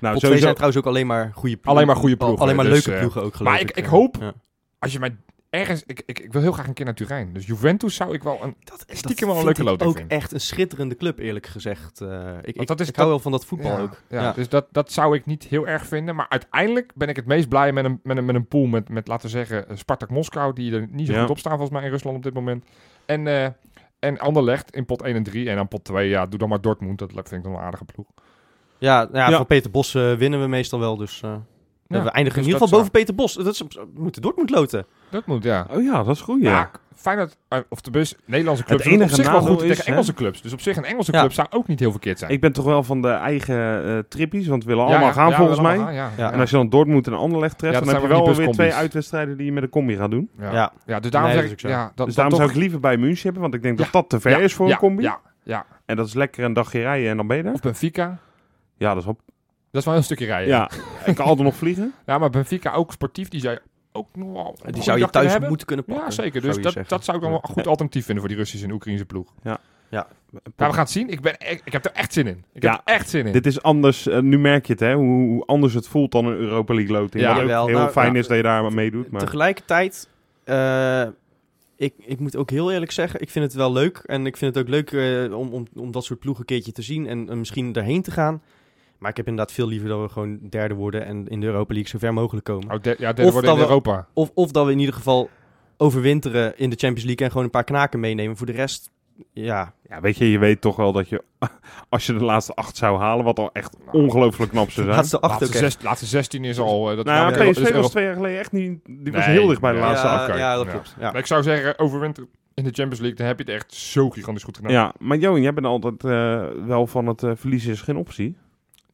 [0.00, 0.42] 2 sowieso.
[0.42, 1.70] zijn trouwens ook alleen maar goede ploegen.
[1.72, 3.70] Alleen maar goede ploegen, Alleen maar dus, leuke eh, ploegen ook, geloof maar ik.
[3.70, 4.32] ik- ik hoop- Ja.
[4.78, 5.16] Als je mij
[5.50, 5.82] ergens...
[5.86, 7.32] Ik, ik, ik wil heel graag een keer naar Turijn.
[7.32, 8.54] Dus Juventus zou ik wel een...
[8.64, 10.16] Dat, Stiekem wel een leuke loting ook vinden.
[10.16, 12.00] echt een schitterende club, eerlijk gezegd.
[12.00, 14.02] Eh, ik, ik, dat is- ik hou dat- wel van dat voetbal ja, ook.
[14.08, 14.32] Ja, Ja.
[14.32, 16.14] Dus dat, dat zou ik niet heel erg vinden.
[16.14, 18.88] Maar uiteindelijk ben ik het meest blij met een, met een, met een pool met,
[18.88, 20.52] met, laten we zeggen, Spartak Moskou.
[20.52, 21.20] Die er niet zo Ja.
[21.20, 22.64] goed op staan volgens mij in Rusland op dit moment.
[23.06, 23.46] En, eh
[24.02, 25.48] en Anderlecht in pot 1 en 3.
[25.50, 26.98] En dan pot 2, ja, doe dan maar Dortmund.
[26.98, 28.06] Dat vind ik dan een aardige ploeg.
[28.78, 29.36] Ja, nou ja, Ja.
[29.36, 30.96] van Peter Bos winnen we meestal wel.
[30.96, 31.22] Dus
[31.92, 33.34] we eindigen in dus ieder dat geval boven Peter Bos.
[33.34, 34.86] Dat is, we moeten Dortmund loten.
[35.10, 35.66] Dortmund, ja.
[35.70, 36.70] Oh ja, dat is goed, Ja, ja.
[36.94, 39.84] fijn dat, eh, of tenminste, Nederlandse clubs enige doen op zich wel goed is, tegen
[39.84, 39.90] hè?
[39.90, 40.42] Engelse clubs.
[40.42, 41.18] Dus op zich een Engelse Ja.
[41.20, 42.30] club zou ook niet heel verkeerd zijn.
[42.30, 45.28] Ik ben toch wel van de eigen eh trippies, want we willen allemaal ja, gaan
[45.30, 45.76] ja, volgens mij.
[45.78, 46.10] gaan, ja.
[46.16, 46.32] Ja.
[46.32, 48.48] En als je dan Dortmund en Anderlecht treft, Ja, dan dat heb je wel weer
[48.52, 50.30] twee uitwedstrijden die je met een combi gaat doen.
[50.38, 50.52] Ja.
[50.52, 50.72] Ja.
[50.86, 52.56] Ja, dus daarom Nee, zeg dat ik, ja, dat, dus dat daarom toch- zou ik
[52.56, 53.84] liever bij München hebben, want ik denk Ja.
[53.84, 55.02] dat dat te ver Ja, is voor ja, een combi.
[55.02, 55.66] Ja, ja.
[55.86, 57.52] En dat is lekker een dagje rijden en dan ben je er.
[57.52, 58.18] Of Benfica.
[58.76, 59.20] Ja, dat is op.
[59.72, 60.48] Dat is wel een stukje rijden.
[60.48, 60.70] Ja,
[61.06, 61.92] ik kan altijd nog vliegen.
[62.06, 63.28] Ja, maar Benfica ook sportief.
[63.28, 63.58] Die zei
[63.92, 64.56] ook nog wel...
[64.62, 65.48] een Die zou je thuis hebben.
[65.48, 66.04] moeten kunnen pakken.
[66.04, 66.40] Ja, zeker.
[66.40, 66.84] Dus dat, zeggen.
[66.88, 69.32] dat zou ik dan wel een goed alternatief vinden voor die Russische en Oekraïnse ploeg.
[69.42, 69.58] Ja.
[69.90, 70.06] Ja,
[70.56, 71.08] we gaan het zien.
[71.08, 72.44] Ik, ben, ik, ik heb er echt zin in.
[72.52, 73.32] Ik Ja, heb er echt zin in.
[73.32, 76.24] Dit is anders, eh, nu merk je het, hè, hoe, hoe anders het voelt dan
[76.26, 77.22] een Europa League loting.
[77.24, 77.66] Ja, Wat ook jawel.
[77.66, 78.18] heel Nou, fijn ja.
[78.18, 79.10] is dat je daar meedoet.
[79.10, 79.20] Maar...
[79.20, 80.08] Tegelijkertijd,
[80.44, 81.02] eh,
[81.76, 83.96] ik, ik moet ook heel eerlijk zeggen, ik vind het wel leuk.
[83.98, 86.72] En ik vind het ook leuk eh, om, om, om dat soort ploegen een keertje
[86.72, 88.42] te zien en, en misschien daarheen te gaan.
[89.02, 91.72] Maar ik heb inderdaad veel liever dat we gewoon derde worden en in de Europa
[91.72, 92.74] League zo ver mogelijk komen.
[92.74, 94.06] Oh, de, ja, derde Of worden in dat we- Europa.
[94.12, 95.30] Of, of dat we in ieder geval
[95.76, 98.36] overwinteren in de Champions League en gewoon een paar knaken meenemen.
[98.36, 98.90] Voor de rest,
[99.32, 101.22] ja, Ja, weet je, je weet toch wel dat je,
[101.88, 104.96] als je de laatste acht zou halen, wat al echt ongelooflijk knap zou zijn.
[104.98, 106.90] laatste acht Laatste, zes, laatste 16 is al...
[106.90, 109.36] eh, dat, Nou, nou, PSV is was twee jaar geleden echt niet, die was Nee,
[109.38, 109.84] heel dicht bij de ja.
[109.84, 110.38] laatste ja, acht.
[110.38, 110.70] ja, dat Ja.
[110.70, 110.94] klopt.
[110.98, 111.10] Ja.
[111.10, 114.10] Maar ik zou zeggen, overwinter in de Champions League, dan heb je het echt zo
[114.10, 114.72] gigantisch goed gedaan.
[114.72, 118.36] Ja, maar Johan, jij bent altijd eh, wel van het eh, verliezen is geen optie.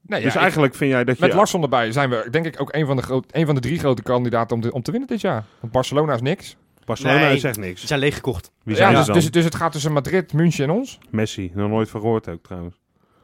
[0.08, 1.24] Nee, dus ja, ik- eigenlijk vind jij dat je...
[1.26, 3.60] met Larsson erbij zijn we denk ik ook een van de, groot, een van de
[3.60, 5.44] drie grote kandidaten om te, om te winnen dit jaar.
[5.60, 6.56] Want Barcelona is niks.
[6.84, 7.38] Barcelona Nee.
[7.38, 7.84] zegt Ze niks.
[7.86, 8.50] zijn leeggekocht.
[8.62, 9.20] Wie Ja, zijn dus, ze dan?
[9.20, 10.98] dus, dus het gaat tussen Madrid, München en ons.
[11.10, 12.76] Messi, nog nooit van gehoord ook trouwens.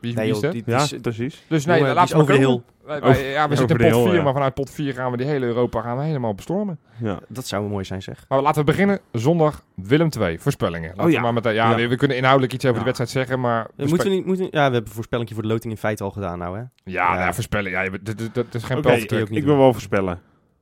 [0.04, 0.52] Wie, Nee, wie is joh, dat?
[0.52, 1.44] die- die Ja, is- precies.
[1.48, 2.62] Dus nee, jongen, laten we over de komen.
[2.64, 2.86] hill.
[2.86, 4.22] Wij- wij- Over- ja, we zitten in pot hill, 4, ja.
[4.22, 6.78] maar vanuit pot 4 gaan we die hele Europa gaan we helemaal bestormen.
[7.00, 7.18] Ja.
[7.28, 8.24] Dat zou mooi zijn, zeg.
[8.28, 8.98] Maar laten we beginnen.
[9.12, 10.88] Zondag Willem 2, voorspellingen.
[10.88, 11.16] Laten Oh ja.
[11.16, 11.76] we maar meteen, ja, Ja.
[11.76, 12.80] We, we kunnen inhoudelijk iets over Ja.
[12.80, 13.70] de wedstrijd zeggen, maar...
[13.76, 16.10] Moeten we niet, moeten, ja, we hebben een voorspellingje voor de loting in feite al
[16.10, 16.60] gedaan nou, hè?
[16.60, 17.08] Ja, Ja.
[17.12, 17.70] nou ja, voorspellen.
[17.70, 18.20] Ja, dat,
[18.54, 19.44] is geen okay, ik doen.
[19.44, 20.20] wil wel voorspellen.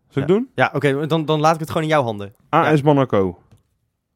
[0.08, 0.48] Zal ik doen?
[0.54, 2.34] Ja, oké, dan, dan laat ik het gewoon in jouw handen.
[2.48, 3.38] AS Monaco.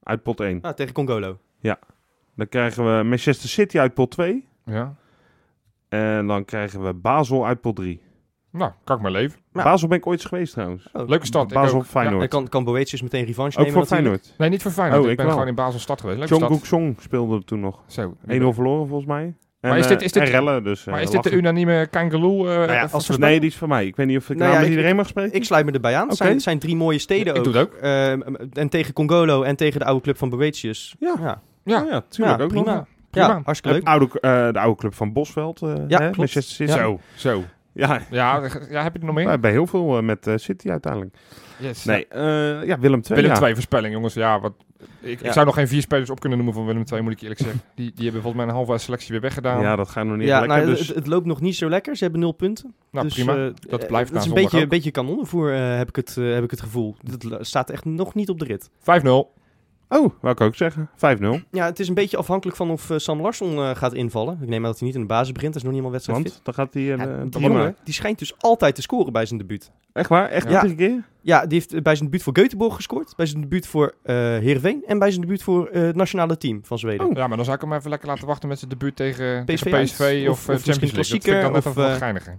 [0.03, 0.59] Uit pot 1.
[0.63, 1.39] Ah, tegen Congolo.
[2.37, 4.49] Dan krijgen we Manchester City uit pot 2.
[4.65, 4.95] Ja.
[5.89, 8.01] En dan krijgen we Basel uit pot 3.
[8.53, 9.39] Nou, kan ik maar leven.
[9.53, 9.63] Ja.
[9.63, 10.89] Basel ben ik ooit eens geweest trouwens.
[10.93, 11.09] Oh.
[11.09, 11.47] Leuke stad.
[11.49, 11.85] ik Basel ook.
[11.85, 12.19] Feyenoord.
[12.21, 14.23] Dan kan, kan Boetius meteen revanche Ook nemen voor natuurlijk.
[14.23, 14.39] Feyenoord.
[14.39, 14.99] Nee, niet voor Feyenoord.
[15.01, 15.35] Oh, ik ik ben wel.
[15.35, 16.19] gewoon in Basel stad geweest.
[16.31, 16.47] Leuke.
[16.47, 17.81] Kook Song speelde toen nog.
[17.83, 18.13] 1-0 Zo.
[18.53, 19.35] verloren volgens mij.
[19.61, 20.85] En, Maar is dit- is dit- eh, en rellen, dus...
[20.85, 22.47] Maar eh, is dit de unanieme Kangaloo?
[22.47, 23.87] eh, ja, of- als we- of- Nee, die is van mij.
[23.87, 25.35] Ik weet niet of ik Nou ja, namens ik- iedereen mag spreken.
[25.37, 26.09] Ik sluit me erbij aan.
[26.09, 26.25] Het Oké.
[26.25, 27.45] zijn, zijn drie mooie steden Ik ook.
[27.45, 27.75] doe het ook.
[27.75, 28.21] Ehm,
[28.53, 30.95] en tegen Congolo en tegen de oude club van Boetius.
[30.99, 31.15] Ja.
[31.21, 31.43] ja.
[31.65, 32.87] Ja, ja, tuurlijk Ja, ook prima.
[33.21, 33.35] Prima.
[33.37, 33.93] Ja, hartstikke De leuk.
[33.95, 35.63] oude, eh, de oude club van Bosveld.
[35.63, 36.17] eh, Ja, hè, klopt.
[36.17, 36.73] Manchester City.
[36.79, 37.43] Zo, zo.
[37.73, 39.29] Ja, Ja, ja, heb je er nog meer?
[39.29, 41.17] hebben heel veel eh, met eh, City uiteindelijk.
[41.59, 41.85] Yes.
[41.85, 43.15] Nee, eh, ja, Willem II.
[43.15, 43.35] Willem ja.
[43.37, 44.15] 2 voorspelling, jongens.
[44.15, 44.53] Ja, wat,
[45.01, 45.27] ik, Ja.
[45.27, 47.41] ik zou nog geen vier spelers op kunnen noemen van Willem 2, moet ik eerlijk
[47.41, 47.61] zeggen.
[47.75, 49.61] Die, die hebben volgens mij een halve selectie weer weggedaan.
[49.61, 50.57] Ja, dat gaat nog niet Ja, lekker.
[50.59, 51.97] nou, dus het, het loopt nog niet zo lekker.
[51.97, 52.75] Ze hebben nul punten.
[52.91, 53.37] nou, dus, prima.
[53.37, 56.33] eh, Dat blijft Het is een beetje, een beetje kanonnenvoer, eh, heb, ik het, eh,
[56.33, 56.97] heb ik het gevoel.
[57.11, 58.71] Het la- staat echt nog niet op de rit.
[58.81, 59.33] 5-0.
[59.89, 60.91] Oh, wou ik ook zeggen.
[60.97, 60.99] 5-0.
[61.51, 64.39] Ja, het is een beetje afhankelijk van of eh, Sam Larsson eh, gaat invallen.
[64.43, 65.53] Ik neem aan dat hij niet in de basis begint.
[65.53, 66.83] Dat is nog niet helemaal wedstrijd Want dan gaat hij...
[66.83, 66.99] fit.
[66.99, 67.47] Ja, die prima.
[67.47, 69.71] jongen die schijnt dus altijd te scoren bij zijn debuut.
[69.93, 70.29] Echt waar?
[70.29, 70.63] Echt Ja.
[70.63, 71.05] iedere keer?
[71.21, 73.13] Ja, die heeft bij zijn debuut voor Göteborg gescoord.
[73.17, 74.83] Bij zijn debuut voor eh Heerenveen.
[74.87, 77.07] En bij zijn debuut voor eh, het nationale team van Zweden.
[77.07, 77.13] Oh.
[77.17, 79.63] Ja, maar dan zou ik hem even lekker laten wachten met zijn debuut tegen PSV
[79.63, 80.29] tegen PSV uit.
[80.29, 81.19] of, Of- of misschien Champions League.
[81.19, 82.39] Dat vind ik dan of, even wel geiniger.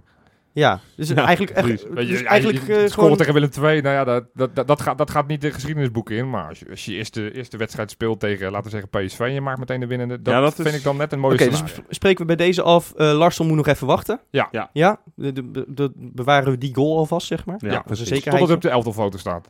[0.58, 3.16] Ja, dus Ja, eigenlijk, echt, dus je, eigenlijk je- eh, scoren gewoon...
[3.16, 6.16] tegen Willem 2, nou ja, dat, dat, dat, dat, gaat, dat gaat niet de geschiedenisboeken
[6.16, 6.30] in.
[6.30, 9.32] Maar als je, als je eerste, eerste wedstrijd speelt tegen, laten we zeggen, PSV en
[9.32, 11.34] je maakt meteen de winnende, dat, Ja, dat vind is- ik dan net een mooie
[11.34, 12.92] Oké, dus spreken we bij deze af.
[12.96, 14.20] eh Larsson moet nog even wachten.
[14.30, 14.48] Ja.
[14.50, 14.70] Ja.
[14.72, 17.56] Ja, de, de, de- de- bewaren we die goal alvast, zeg maar.
[17.58, 18.08] Ja, Ja, Dat is een precies.
[18.08, 18.38] zekerheid.
[18.40, 19.48] Totdat het op de elftalfoto staat.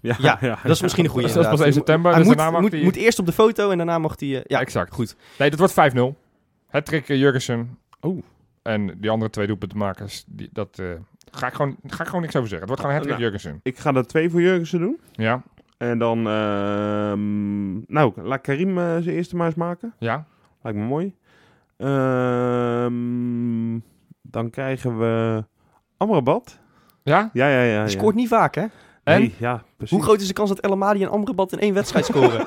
[0.00, 1.26] Ja, Ja, dat is misschien een goede.
[1.26, 1.74] Dat is pas 1 inderdaad.
[1.74, 3.98] september, Hij dus moet, daarna mag moet, hij- moet eerst op de foto en daarna
[3.98, 4.28] mag hij...
[4.28, 4.92] eh, Ja, ja, exact.
[4.94, 5.16] goed.
[5.38, 6.14] Nee, dat wordt 5-0.
[6.68, 7.78] Het trick Jurgensen.
[8.00, 8.22] Oh.
[8.64, 10.86] En die andere twee doelpuntenmakers, die, dat eh,
[11.30, 12.68] ga, ik gewoon, ga ik gewoon niks over zeggen.
[12.68, 13.22] Het wordt gewoon het trick Nou.
[13.22, 13.60] Jurgensen.
[13.62, 15.00] Ik ga er twee voor Jurgensen doen.
[15.12, 15.42] Ja,
[15.78, 16.26] En dan...
[16.28, 19.94] ehm, nou, laat Karim eh, zijn eerste maar eens maken.
[19.98, 20.26] ja.
[20.62, 21.14] Lijkt me mooi.
[21.76, 23.78] Ehm,
[24.22, 25.44] dan krijgen we
[25.96, 26.58] Amrabat.
[27.02, 27.30] Ja?
[27.32, 27.80] Ja, ja, ja.
[27.80, 27.88] ja.
[27.88, 28.64] Scoort niet vaak, hè?
[29.04, 29.20] En?
[29.20, 29.96] Nee, ja, precies.
[29.96, 32.46] Hoe groot is de kans dat El Amadi en Amrabat in één wedstrijd scoren?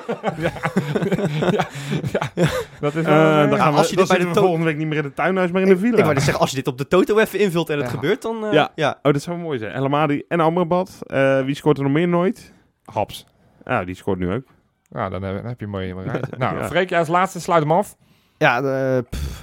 [2.80, 4.64] Dat is Eh, wel, dan gaan we, als je dan dit bij de we volgende
[4.64, 5.96] week niet meer in het tuinhuis, maar in de ik villa.
[6.02, 7.92] wou net zeggen, als je dit op de toto even invult en het Ja.
[7.92, 8.44] gebeurt, dan...
[8.44, 8.70] eh, Ja.
[8.74, 8.98] ja.
[9.02, 9.72] Oh, dat zou mooi zijn.
[9.72, 10.98] El Amadi en Amrabat.
[11.06, 12.52] Eh, wie scoort er nog meer nooit?
[12.84, 13.26] Haps.
[13.64, 14.44] Nou, die scoort nu ook.
[14.90, 15.94] Nou, dan heb, dan heb je een mooie.
[16.38, 16.66] Nou, Ja.
[16.66, 17.96] Freek, jij als laatste, sluit hem af.
[18.38, 18.60] Ja,
[19.02, 19.42] pff,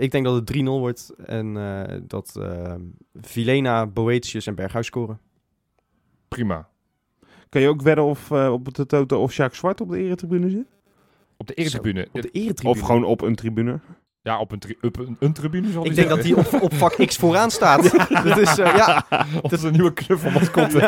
[0.00, 2.74] ik denk dat het 3-0 wordt en eh, dat eh
[3.20, 5.20] Vilena, Boetius en Berghuis scoren.
[6.32, 6.68] Prima.
[7.48, 10.50] Kan je ook wedden of eh, op de Toto of Jacques Zwart op de eretribune
[10.50, 10.66] zit?
[11.36, 12.08] Op de eretribune.
[12.12, 12.80] Op de eretribune.
[12.80, 13.80] Of gewoon op een tribune?
[14.22, 16.74] Ja, op een, tri- op een, een tribune zal Ik denk dat die op, op
[16.74, 17.82] vak X vooraan staat.
[18.24, 19.06] dat is, eh, ja.
[19.42, 19.92] Dat is een nieuwe
[20.32, 20.78] mascotte.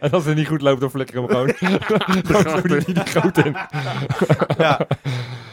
[0.00, 1.52] en als het niet goed loopt, dan flikker hem gewoon.
[1.56, 3.56] gewoon die, die groot in.
[4.58, 4.86] ja.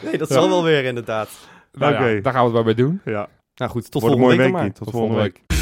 [0.04, 1.28] Nee, dat zal wel weer inderdaad.
[1.72, 2.20] Nou ja, Oké.
[2.20, 3.00] daar gaan we het wel bij doen.
[3.04, 3.28] Ja.
[3.54, 4.72] Nou goed, tot Wordt volgende week maar.
[4.72, 5.40] Tot volgende week.
[5.46, 5.57] week.